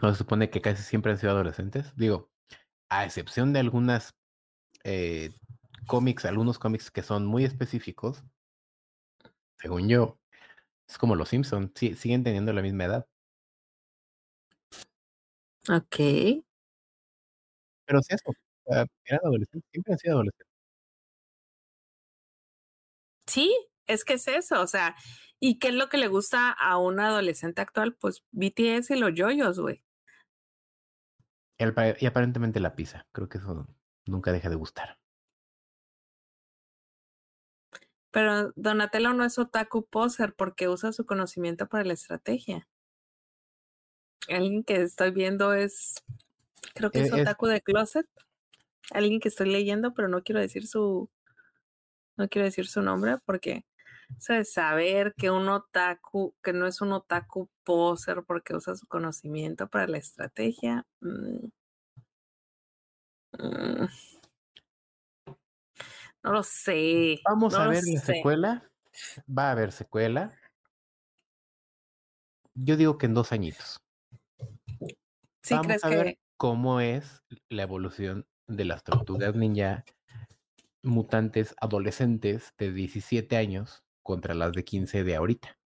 [0.00, 1.94] No se supone que casi siempre han sido adolescentes.
[1.96, 2.30] Digo,
[2.88, 4.14] a excepción de algunas
[4.84, 5.32] eh,
[5.86, 8.22] cómics, algunos cómics que son muy específicos,
[9.58, 10.18] según yo,
[10.88, 13.08] es como los Simpsons, siguen teniendo la misma edad.
[15.68, 15.96] Ok.
[17.86, 18.32] Pero sí, eso,
[18.66, 20.54] eran adolescentes, siempre han sido adolescentes.
[23.26, 23.54] Sí,
[23.86, 24.94] es que es eso, o sea,
[25.40, 27.94] ¿y qué es lo que le gusta a un adolescente actual?
[27.94, 29.82] Pues BTS y los yoyos, güey.
[31.58, 33.66] Y aparentemente la pizza, creo que eso
[34.06, 34.98] nunca deja de gustar.
[38.10, 42.68] Pero Donatello no es otaku poser porque usa su conocimiento para la estrategia.
[44.28, 45.94] Alguien que estoy viendo es,
[46.74, 48.06] creo que es, e, otaku de closet.
[48.90, 51.10] Alguien que estoy leyendo, pero no quiero decir su,
[52.16, 53.64] no quiero decir su nombre porque
[54.44, 59.86] saber que un otaku, que no es un otaku poser porque usa su conocimiento para
[59.86, 60.86] la estrategia.
[61.00, 61.46] Mm,
[63.38, 63.88] mm,
[66.22, 67.20] no lo sé.
[67.24, 68.70] Vamos a ver la secuela.
[69.26, 70.38] va a haber secuela.
[72.54, 73.83] Yo digo que en dos añitos.
[75.44, 76.18] Sí, Vamos crees a ver que.
[76.38, 79.84] cómo es la evolución de las tortugas ninja
[80.82, 85.58] mutantes adolescentes de 17 años contra las de 15 de ahorita.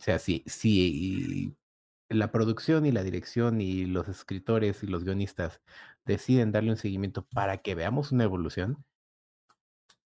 [0.00, 1.56] O sea, si, si
[2.08, 5.60] la producción y la dirección y los escritores y los guionistas
[6.04, 8.84] deciden darle un seguimiento para que veamos una evolución,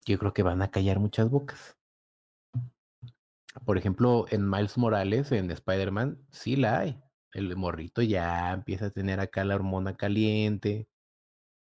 [0.06, 1.76] yo creo que van a callar muchas bocas.
[3.66, 7.02] Por ejemplo, en Miles Morales, en Spider-Man, sí la hay.
[7.32, 10.88] El morrito ya empieza a tener acá la hormona caliente,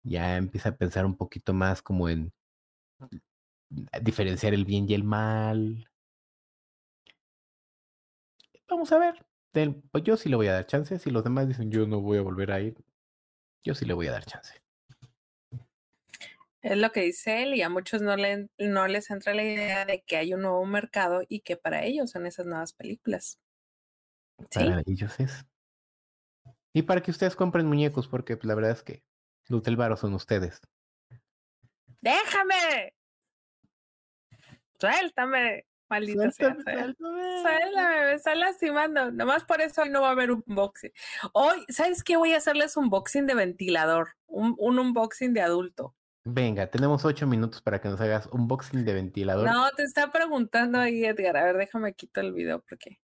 [0.03, 2.33] ya empieza a pensar un poquito más como en
[4.01, 5.87] diferenciar el bien y el mal.
[8.67, 9.25] Vamos a ver.
[9.91, 10.97] Pues yo sí le voy a dar chance.
[10.97, 12.75] Si los demás dicen yo no voy a volver a ir,
[13.63, 14.61] yo sí le voy a dar chance.
[16.61, 19.85] Es lo que dice él y a muchos no, le, no les entra la idea
[19.85, 23.39] de que hay un nuevo mercado y que para ellos son esas nuevas películas.
[24.49, 25.45] Sí, Para ellos es.
[26.73, 29.03] Y para que ustedes compren muñecos, porque pues, la verdad es que
[29.47, 30.61] los del varo son ustedes.
[32.01, 32.93] déjame.
[34.79, 36.53] Suéltame, maldita sea.
[36.53, 36.95] Suéltame, suéltame.
[36.95, 37.41] suéltame.
[37.41, 39.11] Suéltame, me está lastimando.
[39.11, 40.91] Nomás por eso hoy no va a haber unboxing.
[41.33, 42.17] Hoy, ¿sabes qué?
[42.17, 44.15] Voy a hacerles un unboxing de ventilador.
[44.27, 45.95] Un, un unboxing de adulto.
[46.23, 49.47] Venga, tenemos ocho minutos para que nos hagas un boxing de ventilador.
[49.47, 51.35] No, te está preguntando ahí, Edgar.
[51.35, 52.99] A ver, déjame quito el video porque.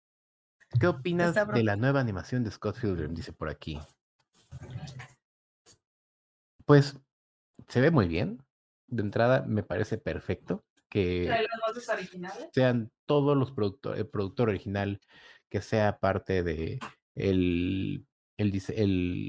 [0.79, 3.13] ¿Qué opinas de la nueva animación de Scott Pilgrim?
[3.13, 3.79] Dice por aquí.
[6.65, 6.99] Pues
[7.67, 8.43] se ve muy bien.
[8.87, 12.49] De entrada me parece perfecto que las voces originales?
[12.53, 15.01] sean todos los productores, el productor original,
[15.49, 16.79] que sea parte de
[17.15, 18.05] el,
[18.37, 18.53] el,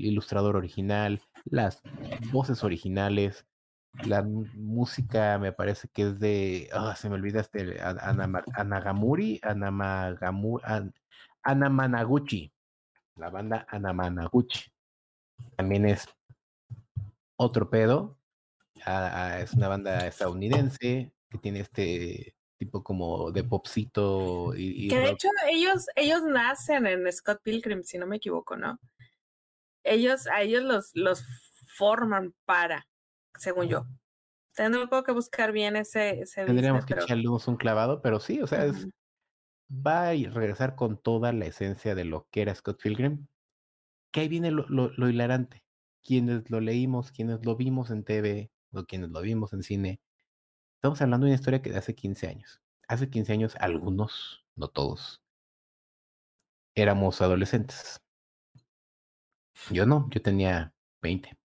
[0.04, 1.82] ilustrador original, las
[2.30, 3.46] voces originales,
[4.04, 10.94] la música me parece que es de, ah, se me olvida este, Anagamuri, Anamagamu, An-
[11.42, 12.52] Anamanaguchi,
[13.16, 14.70] la banda Anamanaguchi.
[15.56, 16.06] También es
[17.36, 18.18] otro pedo,
[18.84, 24.88] ah, ah, es una banda estadounidense que tiene este tipo como de popcito y, y
[24.88, 25.12] Que de rock.
[25.14, 28.78] hecho ellos, ellos nacen en Scott Pilgrim, si no me equivoco, ¿no?
[29.84, 31.22] Ellos, a ellos los, los
[31.76, 32.86] forman para,
[33.38, 33.86] según yo.
[34.56, 38.42] Tengo que buscar bien ese, ese Tendríamos business, que pero- echarle un clavado, pero sí,
[38.42, 38.88] o sea, es.
[39.70, 43.26] Va a regresar con toda la esencia de lo que era Scott Pilgrim.
[44.12, 45.64] Que ahí viene lo, hilarante.
[46.02, 50.00] Quienes lo leímos, quienes lo vimos en TV, o quienes lo vimos en cine.
[50.76, 52.60] Estamos hablando de una historia que de hace 15 años.
[52.88, 55.22] Hace 15 años, algunos, no todos,
[56.74, 58.00] éramos adolescentes.
[59.70, 61.36] Yo no, yo tenía 20.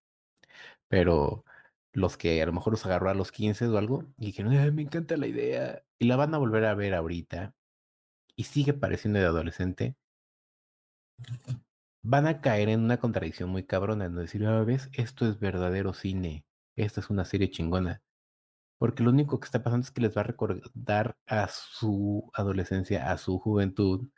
[0.88, 1.46] Pero
[1.94, 4.84] los que a lo mejor los agarró a los 15 o algo, dijeron, "Ay, me
[4.84, 5.84] encanta la idea.
[6.00, 7.56] Y la van a volver a ver ahorita.
[8.36, 9.96] Y sigue pareciendo de adolescente.
[12.04, 15.94] Van a caer en una contradicción muy cabrona, en decir, ah, ves, esto es verdadero
[15.94, 16.46] cine.
[16.76, 18.02] Esta es una serie chingona.
[18.78, 23.12] Porque lo único que está pasando es que les va a recordar a su adolescencia,
[23.12, 24.10] a su juventud.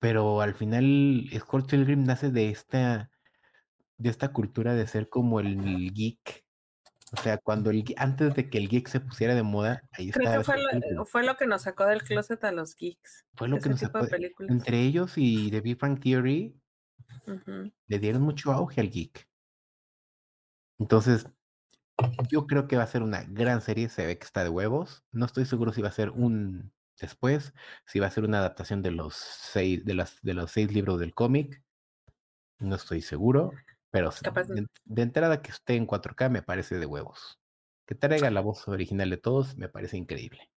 [0.00, 3.10] Pero al final, Scott Pilgrim nace de esta,
[3.98, 6.45] de esta cultura de ser como el geek.
[7.12, 10.24] O sea, cuando el, antes de que el geek se pusiera de moda, ahí Creo
[10.24, 11.04] estaba que fue Scott lo, Pilgrim.
[11.06, 13.24] fue lo que nos sacó del closet a los geeks.
[13.36, 16.60] Fue lo que nos sacó de entre ellos y The Big Bang Theory
[17.86, 19.28] le dieron mucho auge al geek.
[20.78, 21.26] Entonces,
[22.28, 25.04] yo creo que va a ser una gran serie, se ve que está de huevos.
[25.12, 27.54] No estoy seguro si va a ser un después,
[27.86, 30.98] si va a ser una adaptación de los seis, de las, de los seis libros
[30.98, 31.62] del cómic.
[32.58, 33.52] No estoy seguro,
[33.98, 37.38] pero Capaz- de, de entrada que esté en 4K me parece de huevos.
[37.86, 40.50] Que traiga la voz original de todos me parece increíble.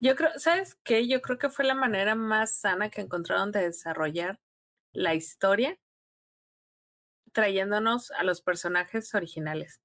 [0.00, 1.08] Yo creo, ¿sabes qué?
[1.08, 4.40] Yo creo que fue la manera más sana que encontraron de desarrollar
[4.92, 5.78] la historia,
[7.32, 9.80] trayéndonos a los personajes originales.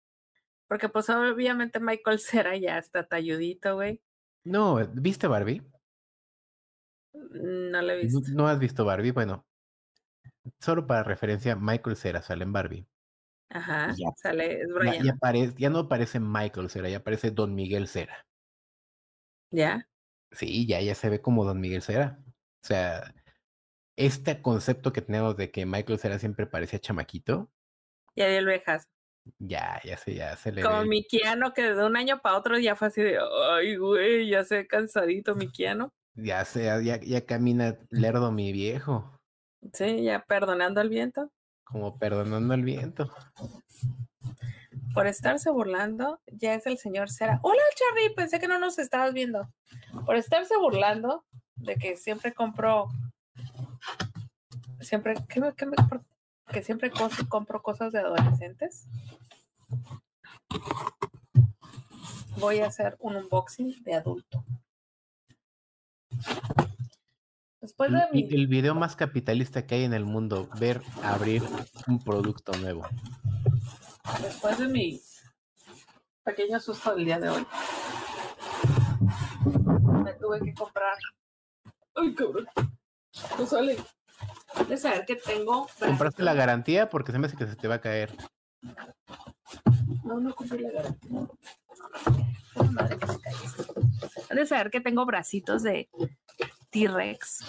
[0.67, 4.01] Porque pues obviamente Michael Cera ya está talludito, güey.
[4.43, 5.63] No, ¿viste Barbie?
[7.13, 8.31] No lo he ¿No, visto.
[8.33, 9.11] no has visto Barbie?
[9.11, 9.47] Bueno,
[10.59, 12.87] solo para referencia, Michael Cera sale en Barbie.
[13.51, 14.09] Ajá, Ya.
[14.15, 15.03] sale, Ya, Brian.
[15.05, 18.25] ya, parece- ya no aparece Michael Cera, ya aparece Don Miguel Cera.
[19.51, 19.87] ¿Ya?
[20.31, 22.19] Sí, ya, ya se ve como Don Miguel Cera.
[22.63, 23.13] O sea,
[23.97, 27.49] este concepto que tenemos de que Michael Cera siempre parecía chamaquito,
[28.15, 28.85] Ya dio el viejazo.
[29.39, 30.85] ya, ya se, ya se le Como ve.
[30.85, 33.17] Miquiano, que de un año para otro ya fue así de,
[33.51, 35.89] ay, güey, ya se ve cansadito Miquiano.
[36.15, 39.18] Ya se, ya, ya camina lerdo mi viejo,
[39.73, 41.31] Sí, ya perdonando al viento.
[41.63, 43.09] como perdonando el viento.
[44.93, 47.39] por estarse burlando, ya es el señor Cera.
[47.43, 49.47] Hola, Charlie, pensé que no nos estabas viendo.
[50.05, 51.23] Por estarse burlando
[51.55, 52.87] de que siempre compro,
[54.81, 55.75] siempre, ¿qué me, qué me-
[56.51, 56.91] que siempre
[57.29, 58.87] compro cosas de adolescentes.
[62.37, 64.43] Voy a hacer un unboxing de adulto.
[67.61, 71.43] Después de mi, el video más capitalista que hay en el mundo, ver abrir
[71.87, 72.87] un producto nuevo.
[74.21, 75.01] después de mi
[76.23, 77.45] pequeño susto del día de hoy,
[80.03, 80.95] me tuve que comprar.
[81.95, 82.47] Ay, cabrón.
[83.37, 83.77] No sale.
[84.67, 85.67] De saber que tengo.
[85.79, 86.89] ¿Compraste la garantía?
[86.89, 88.15] Porque se me hace que se te va a caer.
[90.03, 91.27] No, no compré la garantía.
[92.53, 92.97] Puta madre
[94.35, 95.89] de saber que tengo bracitos de
[96.69, 97.39] T-Rex.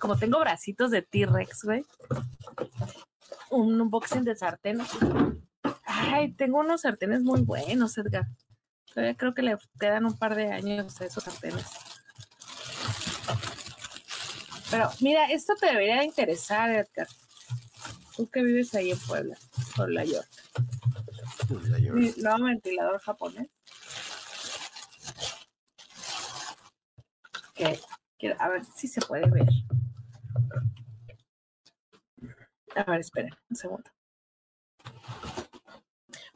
[0.00, 1.84] Como tengo bracitos de T-Rex, güey.
[3.50, 4.78] Un unboxing de sartén.
[5.84, 8.26] Ay, tengo unos sartenes muy buenos, Edgar.
[8.92, 11.66] Todavía creo que le quedan un par de años a esos sartenes.
[14.70, 17.08] Pero mira, esto te debería de interesar, Edgar.
[18.16, 19.36] Tú que vives ahí en Puebla,
[19.76, 20.28] por la York.
[21.48, 23.48] Nuevo ventilador japonés.
[27.54, 27.78] Que,
[28.38, 29.48] a ver si se puede ver.
[32.76, 33.90] A ver, esperen un segundo.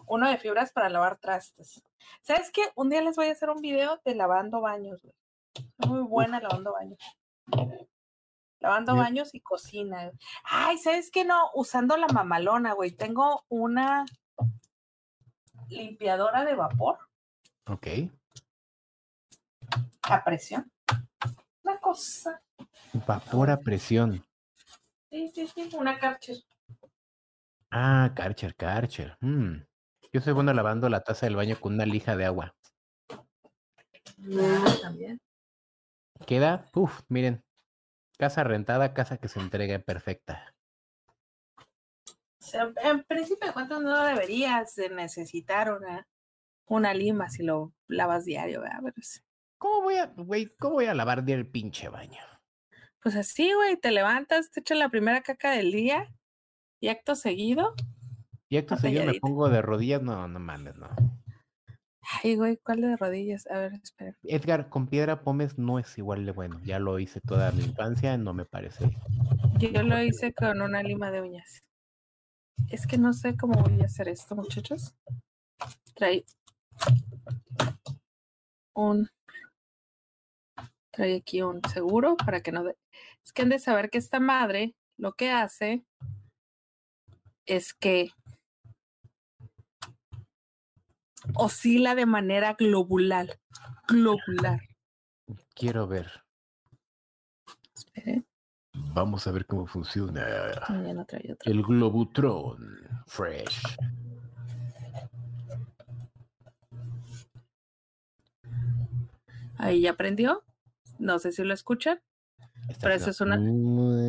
[0.07, 1.83] Uno de fibras para lavar trastes.
[2.23, 2.63] ¿Sabes qué?
[2.77, 5.15] Un día les voy a hacer un video de lavando baños, güey.
[5.79, 6.99] Muy buena lavando baños.
[8.61, 10.11] Lavando baños y cocina.
[10.45, 11.25] Ay, ¿sabes qué?
[11.25, 12.93] No, usando la mamalona, güey.
[12.93, 14.05] Tengo una
[15.69, 16.99] limpiadora de vapor
[17.67, 17.87] Ok.
[20.03, 20.73] a presión.
[21.69, 22.43] Una cosa.
[23.07, 24.25] Vapor a presión.
[25.11, 26.39] Sí, sí, sí, una Karcher.
[27.71, 29.19] Ah, Karcher, Karcher.
[29.21, 29.57] Mm.
[30.11, 32.57] Yo soy bueno lavando la taza del baño con una lija de agua.
[34.81, 35.21] También.
[36.27, 37.45] Queda, uff, miren.
[38.17, 40.55] Casa rentada, casa que se entrega perfecta.
[41.59, 46.09] O sea, en principio de cuentas no deberías de necesitar una,
[46.65, 48.81] una lima si lo lavas diario, ¿verdad?
[48.83, 49.21] Pero sí.
[49.59, 52.21] ¿Cómo voy a, güey, cómo voy a lavar del pinche baño?
[53.03, 56.13] Pues así, güey, te levantas, te echas la primera caca del día
[56.81, 57.75] y acto seguido.
[58.49, 60.89] Y acto seguido me pongo de rodillas, no, no mames, no.
[62.23, 63.47] Ay, güey, ¿cuál de rodillas?
[63.49, 64.17] A ver, espera.
[64.23, 66.59] Edgar, con piedra pómez no es igual de bueno.
[66.65, 68.91] Ya lo hice toda mi infancia, no me parece.
[69.59, 71.63] Yo lo hice con una lima de uñas.
[72.71, 74.95] Es que no sé cómo voy a hacer esto, muchachos.
[75.95, 76.25] Trae
[78.75, 79.11] un.
[80.99, 82.65] Trae aquí un seguro para que no.
[82.65, 82.77] de-
[83.25, 85.85] Es que han de saber que esta madre lo que hace
[87.47, 88.11] es que
[91.37, 93.39] oscila de manera globular.
[93.87, 94.61] Globular.
[95.55, 96.11] Quiero ver.
[97.77, 98.25] Espere,
[98.93, 100.27] Vamos a ver cómo funciona
[100.69, 101.49] no, ya no trae otra.
[101.53, 102.59] El Globutron
[103.07, 103.63] Fresh.
[109.57, 110.45] Ahí ya prendió.
[110.99, 112.01] No sé si lo escuchan.
[112.81, 113.37] Pero eso es una-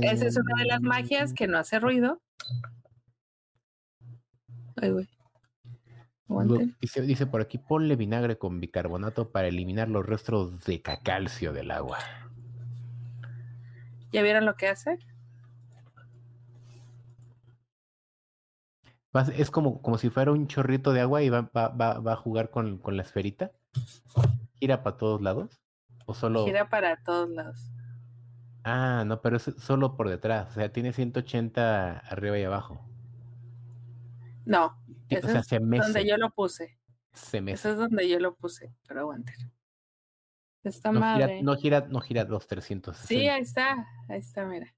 [0.04, 2.22] Esa es una de las magias que no hace ruido.
[4.82, 5.10] Ay, güey.
[6.80, 11.72] Dice, dice por aquí, ponle vinagre con bicarbonato para eliminar los restos de cacalcio del
[11.72, 11.98] agua.
[14.12, 14.98] ¿Ya vieron lo que hace?
[19.36, 22.18] Es como, como si fuera un chorrito de agua y va, va, va- va a
[22.18, 23.52] jugar con, con la esferita.
[24.60, 25.59] Gira para todos lados.
[26.10, 26.44] O solo.
[26.44, 27.72] Gira para todos lados.
[28.64, 30.50] Ah, no, pero es solo por detrás.
[30.50, 32.84] O sea, tiene 180 arriba y abajo.
[34.44, 34.76] No,
[35.08, 35.84] ese o sea, es se mece.
[35.84, 36.80] donde yo lo puse.
[37.14, 37.60] Se mece.
[37.60, 38.74] Ese es donde yo lo puse.
[38.88, 39.34] Pero aguante.
[40.64, 42.98] Esta No gira, no gira, no gira los 300.
[42.98, 43.86] Sí, ahí está.
[44.10, 44.74] Ahí está, mira.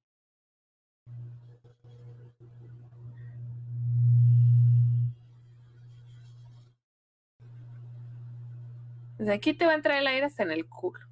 [9.17, 11.11] Desde aquí te va a entrar el aire hasta en el culo.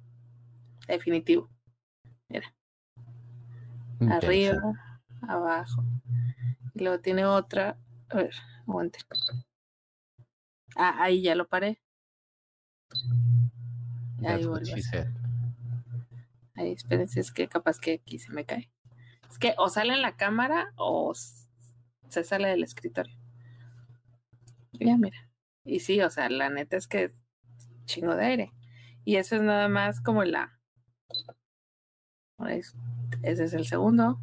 [0.90, 1.48] Definitivo.
[4.08, 4.56] Arriba,
[5.22, 5.84] abajo.
[6.74, 7.78] Y luego tiene otra.
[8.08, 8.34] A ver,
[8.66, 8.98] aguante.
[10.74, 11.80] Ah, ahí ya lo paré.
[14.24, 14.82] Ahí vuelve.
[16.54, 18.70] Ahí, espérense, es que capaz que aquí se me cae.
[19.30, 23.16] Es que o sale en la cámara o se sale del escritorio.
[24.72, 25.30] Ya, mira.
[25.64, 27.12] Y sí, o sea, la neta es que
[27.84, 28.52] chingo de aire.
[29.04, 30.59] Y eso es nada más como la.
[32.48, 32.74] Es-
[33.22, 34.18] Ese es el segundo.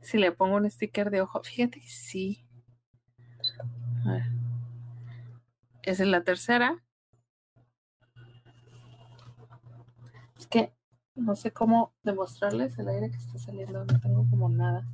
[0.00, 2.44] Si le pongo un sticker de ojo, fíjate que sí.
[4.06, 4.22] A ver.
[5.82, 6.82] Esa es la tercera.
[10.38, 10.72] Es que
[11.14, 13.84] no sé cómo demostrarles el aire que está saliendo.
[13.84, 14.86] No tengo como nada.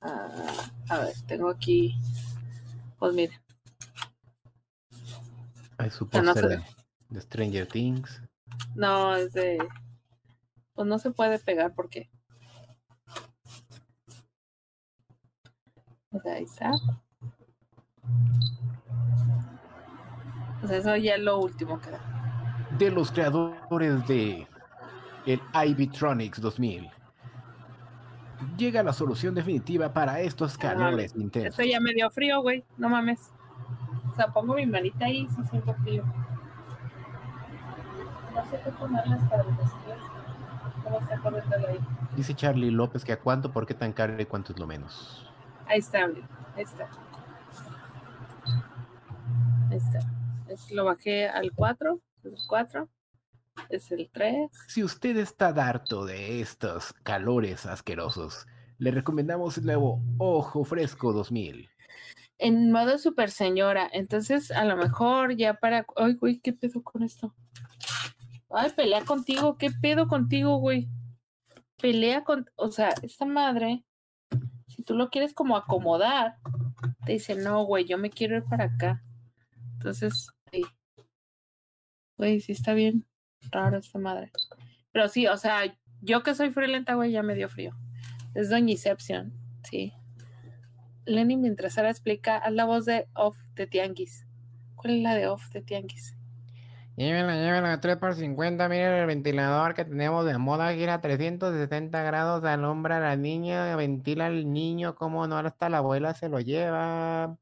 [0.00, 1.94] Ah, a ver, tengo aquí.
[2.98, 3.38] Pues miren.
[5.78, 6.64] Hay su no póster de,
[7.10, 8.22] de Stranger Things.
[8.74, 9.58] No, es de.
[10.78, 12.08] Pues no se puede pegar porque.
[16.12, 16.70] O sea, ahí está.
[20.60, 22.68] Pues eso ya es lo último que da.
[22.78, 24.46] De los creadores de
[25.26, 26.88] el Ivytronics 2000.
[28.56, 31.58] Llega la solución definitiva para estos calores intensos.
[31.58, 32.64] Esto ya me dio frío, güey.
[32.76, 33.32] No mames.
[34.12, 36.04] O sea, pongo mi manita ahí y sí siento frío.
[38.32, 40.17] No sé qué ponerles para el vestido.
[41.22, 41.80] ¿Cómo está aire?
[42.16, 45.26] Dice Charlie López que a cuánto, por qué tan caro y cuánto es lo menos.
[45.66, 46.88] Ahí está, ahí está.
[49.70, 50.00] Ahí está.
[50.48, 52.88] Es, lo bajé al 4, el 4,
[53.68, 54.50] es el 3.
[54.66, 58.46] Si usted está harto de estos calores asquerosos,
[58.78, 61.68] le recomendamos el nuevo Ojo Fresco 2000.
[62.38, 65.84] En modo super señora, entonces a lo mejor ya para...
[65.96, 67.34] Ay, güey, ¿qué pedo con esto?
[68.50, 70.88] Ay, pelea contigo, ¿qué pedo contigo, güey?
[71.80, 72.48] Pelea con...
[72.56, 73.84] O sea, esta madre,
[74.66, 76.36] si tú lo quieres como acomodar,
[77.04, 79.02] te dice, no, güey, yo me quiero ir para acá.
[79.74, 80.64] Entonces, sí.
[82.16, 83.06] Güey, sí está bien
[83.50, 84.32] raro esta madre.
[84.92, 85.62] Pero sí, o sea,
[86.00, 87.76] yo que soy friolenta, güey, ya me dio frío.
[88.34, 89.32] Es Doña Inception,
[89.68, 89.92] sí.
[91.04, 94.26] Lenny, mientras Sara explica, haz la voz de Off de Tianguis.
[94.74, 96.17] ¿Cuál es la de Off de Tianguis?
[96.98, 98.68] Llévenla, llévenla, 3 por 50.
[98.68, 100.74] Miren el ventilador que tenemos de moda.
[100.74, 102.42] Gira 360 grados.
[102.44, 103.76] Alumbra a la niña.
[103.76, 104.96] Ventila al niño.
[104.96, 107.36] Como no, hasta la abuela se lo lleva.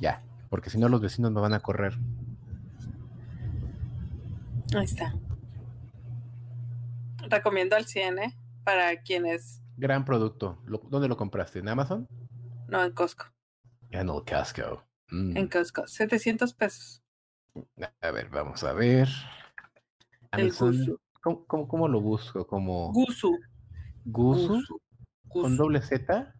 [0.00, 1.92] Ya, porque si no, los vecinos me van a correr.
[4.74, 5.14] Ahí está.
[7.28, 8.34] Recomiendo al 100, ¿eh?
[8.64, 9.60] Para quienes...
[9.76, 10.58] Gran producto.
[10.64, 11.58] Lo- ¿Dónde lo compraste?
[11.58, 12.08] ¿En Amazon?
[12.68, 13.26] No, en Costco.
[13.90, 14.84] En el Casco.
[15.10, 15.36] Mm.
[15.36, 15.86] En Costco.
[15.86, 17.03] 700 pesos.
[18.00, 19.08] A ver, vamos a ver.
[20.30, 20.98] Amazon.
[21.22, 22.46] ¿Cómo, cómo, cómo lo busco?
[22.46, 23.38] ¿Como Gusu.
[24.04, 24.80] Gusu?
[25.28, 26.34] ¿Con doble Z?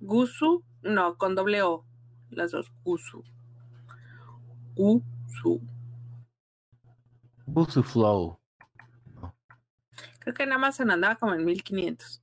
[0.00, 0.64] Gusu.
[0.82, 1.86] No, con doble O.
[2.30, 2.72] Las dos.
[2.82, 3.22] Gusu.
[4.74, 5.60] Gusu.
[7.46, 8.38] Gusu Flow.
[10.20, 12.22] Creo que en Amazon andaba como en 1500.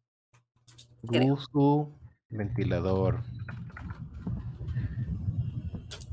[1.08, 1.36] Creo.
[1.36, 1.94] Gusu
[2.30, 3.22] ventilador.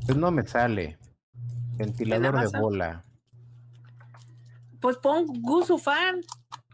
[0.05, 0.99] Pues no me sale.
[1.77, 3.05] Ventilador de bola.
[4.81, 6.21] Pues pon Gusu fan.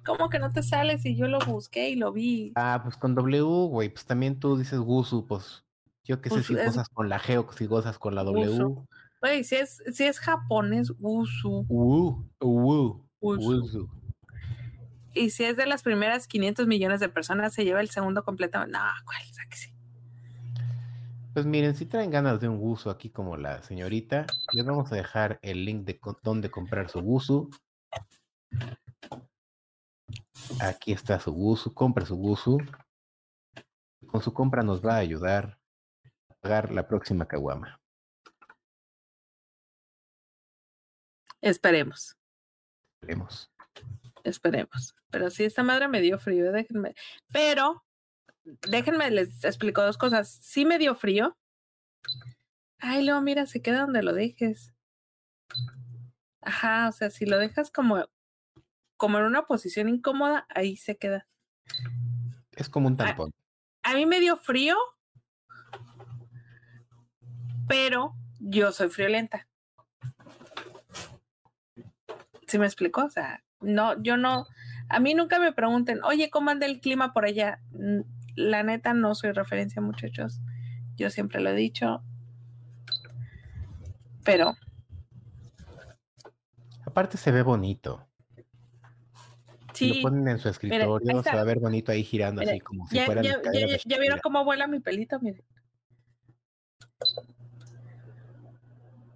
[0.04, 2.52] ¿Cómo que no te sale si yo lo busqué y lo vi?
[2.56, 3.88] Ah, pues con W, güey.
[3.88, 5.64] Pues también tú dices Gusu, pues.
[6.04, 8.48] Yo qué sé si es- gozas con la G o si gozas con la W.
[8.48, 8.86] Gusu.
[9.20, 11.64] Güey, si es, si es japonés, Gusu.
[11.68, 13.06] Gusu.
[13.20, 13.88] wuzu.
[15.14, 18.66] Y si es de las primeras 500 millones de personas, se lleva el segundo completo.
[18.66, 19.22] No, ¿cuál?
[19.30, 19.72] Sáquese.
[21.32, 24.96] Pues miren, si traen ganas de un gusu aquí como la señorita, les vamos a
[24.96, 27.48] dejar el link de dónde comprar su gusu.
[30.60, 32.58] Aquí está su gusu, compra su gusu.
[34.06, 35.58] Con su compra nos va a ayudar
[36.28, 37.80] a pagar la próxima caguama.
[41.40, 42.14] Esperemos,
[43.00, 43.50] Veremos.
[44.22, 44.94] esperemos.
[45.10, 46.94] Pero sí, esta madre me dio frío, déjenme.
[47.32, 47.84] Pero,
[48.44, 50.28] déjenme, les explico dos cosas.
[50.28, 51.36] Sí me dio frío.
[52.78, 54.72] Ay, luego mira, se queda donde lo dejes.
[56.40, 58.04] Ajá, o sea, si lo dejas como,
[58.96, 61.28] como en una posición incómoda, ahí se queda.
[62.52, 63.32] Es como un tampón.
[63.84, 64.76] A mí me dio frío,
[67.68, 69.48] pero yo soy friolenta.
[72.46, 73.04] ¿Sí me explicó?
[73.04, 74.46] O sea, no, yo no,
[74.88, 77.60] a mí nunca me pregunten, oye, ¿cómo anda el clima por allá?
[78.34, 80.40] La neta no soy referencia, muchachos.
[80.96, 82.02] Yo siempre lo he dicho.
[84.24, 84.56] Pero
[86.84, 88.06] Aparte se ve bonito.
[89.72, 92.86] Sí, lo ponen en su escritorio, se va a ver bonito ahí girando así como
[92.86, 95.42] si ya, fuera ya, ya, ya- vieron cómo vuela mi pelito, miren.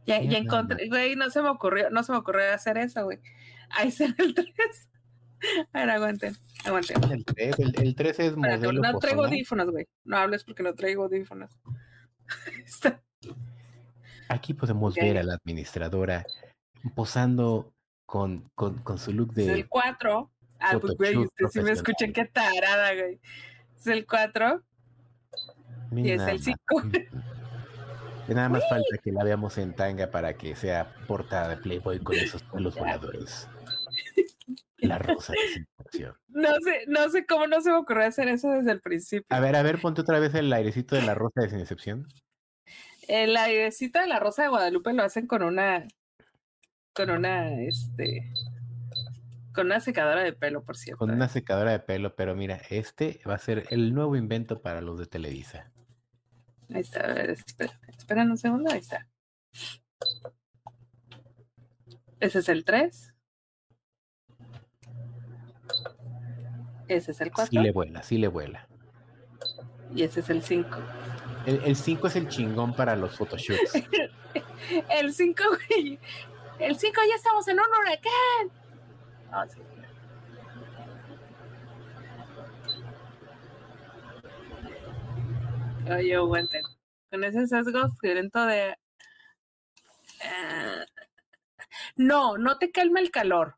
[0.07, 3.21] Ya, encontré, güey, no se me ocurrió, no se me ocurrió hacer eso, güey.
[3.71, 4.89] Ahí está el 3.
[5.73, 7.03] A ver, aguanten, aguanten.
[7.11, 9.87] El 3, el, el 3 es Espérate, modelo no traigo audífonos, güey.
[10.05, 11.51] No hables porque no traigo audífonos.
[14.29, 16.27] Aquí podemos ver a la administradora
[16.95, 17.73] posando
[18.07, 20.31] con, con, con su look Es de el 4.
[20.59, 23.21] Ah, pues, güey, ustedes sí me escuchan, qué tarada, güey.
[23.77, 24.63] Es el 4
[25.93, 26.45] y es el más.
[26.45, 26.59] 5.
[28.29, 32.01] Y nada más falta que la veamos en tanga para que sea portada de Playboy
[32.01, 33.49] con esos pelos voladores.
[34.89, 35.67] La rosa de.
[36.29, 39.27] No sé, no sé cómo no se me ocurrió hacer eso desde el principio.
[39.31, 42.07] A ver, a ver, ponte otra vez el airecito de la rosa de sin excepción.
[43.09, 45.87] El airecito de la rosa de Guadalupe lo hacen con una,
[46.93, 48.33] con una, este,
[49.55, 50.99] con una secadora de pelo, por cierto.
[50.99, 54.81] Con una secadora de pelo, pero mira, este va a ser el nuevo invento para
[54.81, 55.71] los de Televisa.
[56.75, 59.07] Ahí está, a ver, espera, espera un segundo, ahí está.
[62.19, 63.16] Ese es el 3.
[66.89, 67.51] Ese es el 4.
[67.51, 68.69] Sí le vuela, sí le vuela.
[69.95, 70.79] Y ese es el 5.
[71.47, 73.73] El 5 es el chingón para los photoshoots.
[74.91, 75.43] el 5,
[76.59, 78.67] El 5 ya estamos en un huracán.
[79.31, 79.61] Ah, sí.
[85.89, 86.63] Oye, aguanten.
[87.11, 88.71] Con ese sesgo violento de.
[90.21, 90.85] Eh,
[91.97, 93.57] no, no te calma el calor.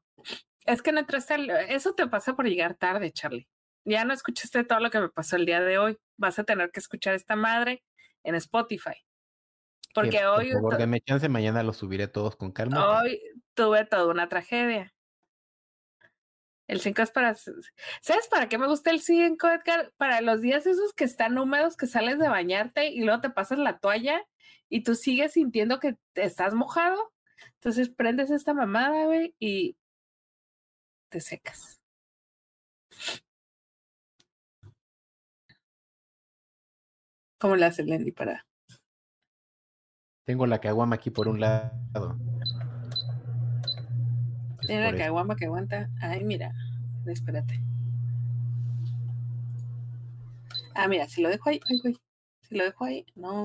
[0.68, 1.48] Es que no entraste al...
[1.48, 3.48] Eso te pasa por llegar tarde, Charlie.
[3.86, 5.98] Ya no escuchaste todo lo que me pasó el día de hoy.
[6.18, 7.82] Vas a tener que escuchar esta madre
[8.22, 9.02] en Spotify.
[9.94, 10.52] Porque hoy.
[10.52, 13.00] Por favor, me chance, mañana lo subiré todos con calma.
[13.00, 13.18] Hoy
[13.54, 14.94] tuve toda una tragedia.
[16.66, 17.34] El 5 es para.
[17.34, 19.94] ¿Sabes para qué me gusta el 5, Edgar?
[19.96, 23.58] Para los días esos que están húmedos, que sales de bañarte y luego te pasas
[23.58, 24.22] la toalla
[24.68, 27.14] y tú sigues sintiendo que te estás mojado.
[27.54, 29.77] Entonces prendes esta mamada, güey, y
[31.20, 31.80] secas.
[37.38, 38.46] ¿Cómo le hace Lenny para?
[40.26, 42.18] Tengo la caguama aquí por un lado.
[44.60, 45.88] Tiene la caguama que aguanta.
[46.02, 46.52] Ay, mira.
[47.06, 47.62] Espérate.
[50.74, 51.60] Ah, mira, si lo dejo ahí.
[51.66, 51.96] Ay, güey.
[52.42, 53.44] Si lo dejo ahí, no.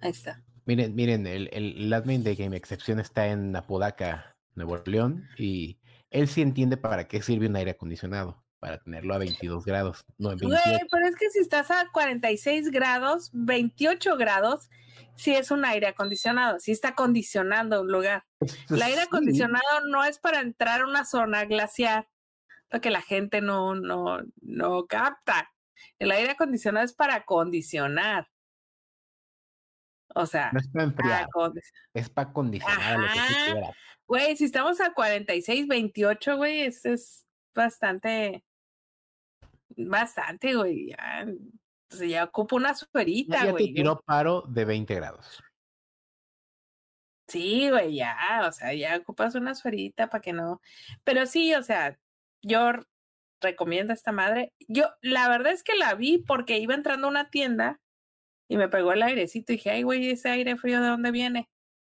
[0.00, 0.45] Ahí está.
[0.66, 5.78] Miren, miren, el, el, admin de Game Excepción está en Apodaca, Nuevo León, y
[6.10, 10.32] él sí entiende para qué sirve un aire acondicionado, para tenerlo a 22 grados, no
[10.32, 10.62] en 28.
[10.68, 14.68] Güey, pero es que si estás a 46 grados, 28 grados,
[15.14, 18.24] sí es un aire acondicionado, sí está acondicionando un lugar.
[18.38, 22.08] Pues el aire acondicionado no es para entrar a una zona glaciar,
[22.70, 25.52] lo que la gente no, no, no capta.
[26.00, 28.26] El aire acondicionado es para acondicionar.
[30.18, 31.28] O sea, no es para enfriar,
[31.92, 33.70] es para acondicionar lo que
[34.06, 38.42] Güey, si estamos a 46, 28, güey, eso es bastante,
[39.76, 40.88] bastante, güey.
[40.88, 43.66] Ya, entonces ya ocupa una suerita, güey.
[43.66, 45.42] Ya te tiró paro de 20 grados.
[47.28, 48.16] Sí, güey, ya,
[48.48, 50.62] o sea, ya ocupas una suerita para que no.
[51.04, 51.98] Pero sí, o sea,
[52.40, 52.72] yo
[53.42, 54.54] recomiendo a esta madre.
[54.66, 57.80] Yo, la verdad es que la vi porque iba entrando a una tienda
[58.48, 61.48] y me pegó el airecito y dije, ay, güey, ese aire frío, ¿de dónde viene?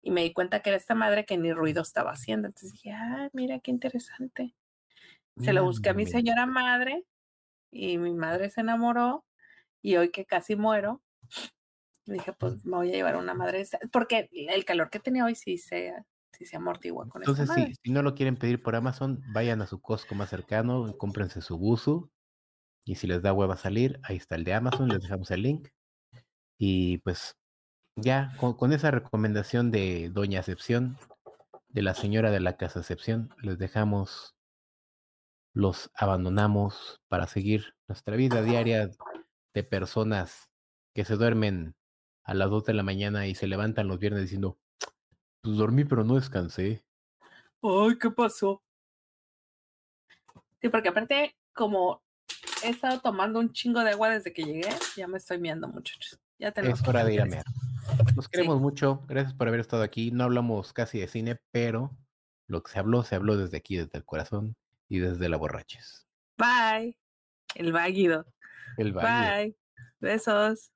[0.03, 2.47] Y me di cuenta que era esta madre que ni ruido estaba haciendo.
[2.49, 4.55] Entonces dije, ah, mira qué interesante.
[5.39, 7.05] Se lo busqué a mi señora madre
[7.71, 9.25] y mi madre se enamoró
[9.83, 11.03] y hoy que casi muero,
[12.07, 15.59] dije, pues me voy a llevar una madre, porque el calor que tenía hoy sí
[15.59, 15.93] se,
[16.33, 19.67] sí se amortigua con Entonces, si, si no lo quieren pedir por Amazon, vayan a
[19.67, 22.11] su Costco más cercano, cómprense su buzo
[22.85, 25.69] y si les da hueva salir, ahí está el de Amazon, les dejamos el link.
[26.59, 27.37] Y pues
[27.97, 30.99] ya con, esa recomendación de Doña Acepción,
[31.69, 34.35] de la señora de la casa Acepción, les dejamos,
[35.55, 38.91] los abandonamos para seguir nuestra vida diaria
[39.55, 40.51] de personas
[40.95, 41.75] que se duermen
[42.25, 44.59] a las 2 de la mañana y se levantan los viernes diciendo,
[45.43, 46.85] pues dormí pero no descansé.
[47.63, 48.63] Ay, ¿qué pasó?
[50.61, 52.03] Sí, porque aparte, como
[52.63, 56.19] he estado tomando un chingo de agua desde que llegué, ya me estoy miando, muchachos.
[56.39, 57.45] Ya tenemos es hora de ir a mear.
[58.17, 59.03] Nos queremos mucho.
[59.07, 60.11] Gracias por haber estado aquí.
[60.11, 61.97] No hablamos casi de cine, pero
[62.47, 64.57] lo que se habló, se habló desde aquí, desde el corazón
[64.89, 66.07] y desde la borraches.
[66.37, 66.99] Bye.
[67.55, 68.27] El váguido.
[68.77, 69.35] El váguido.
[69.35, 69.57] Bye.
[70.01, 70.73] Besos.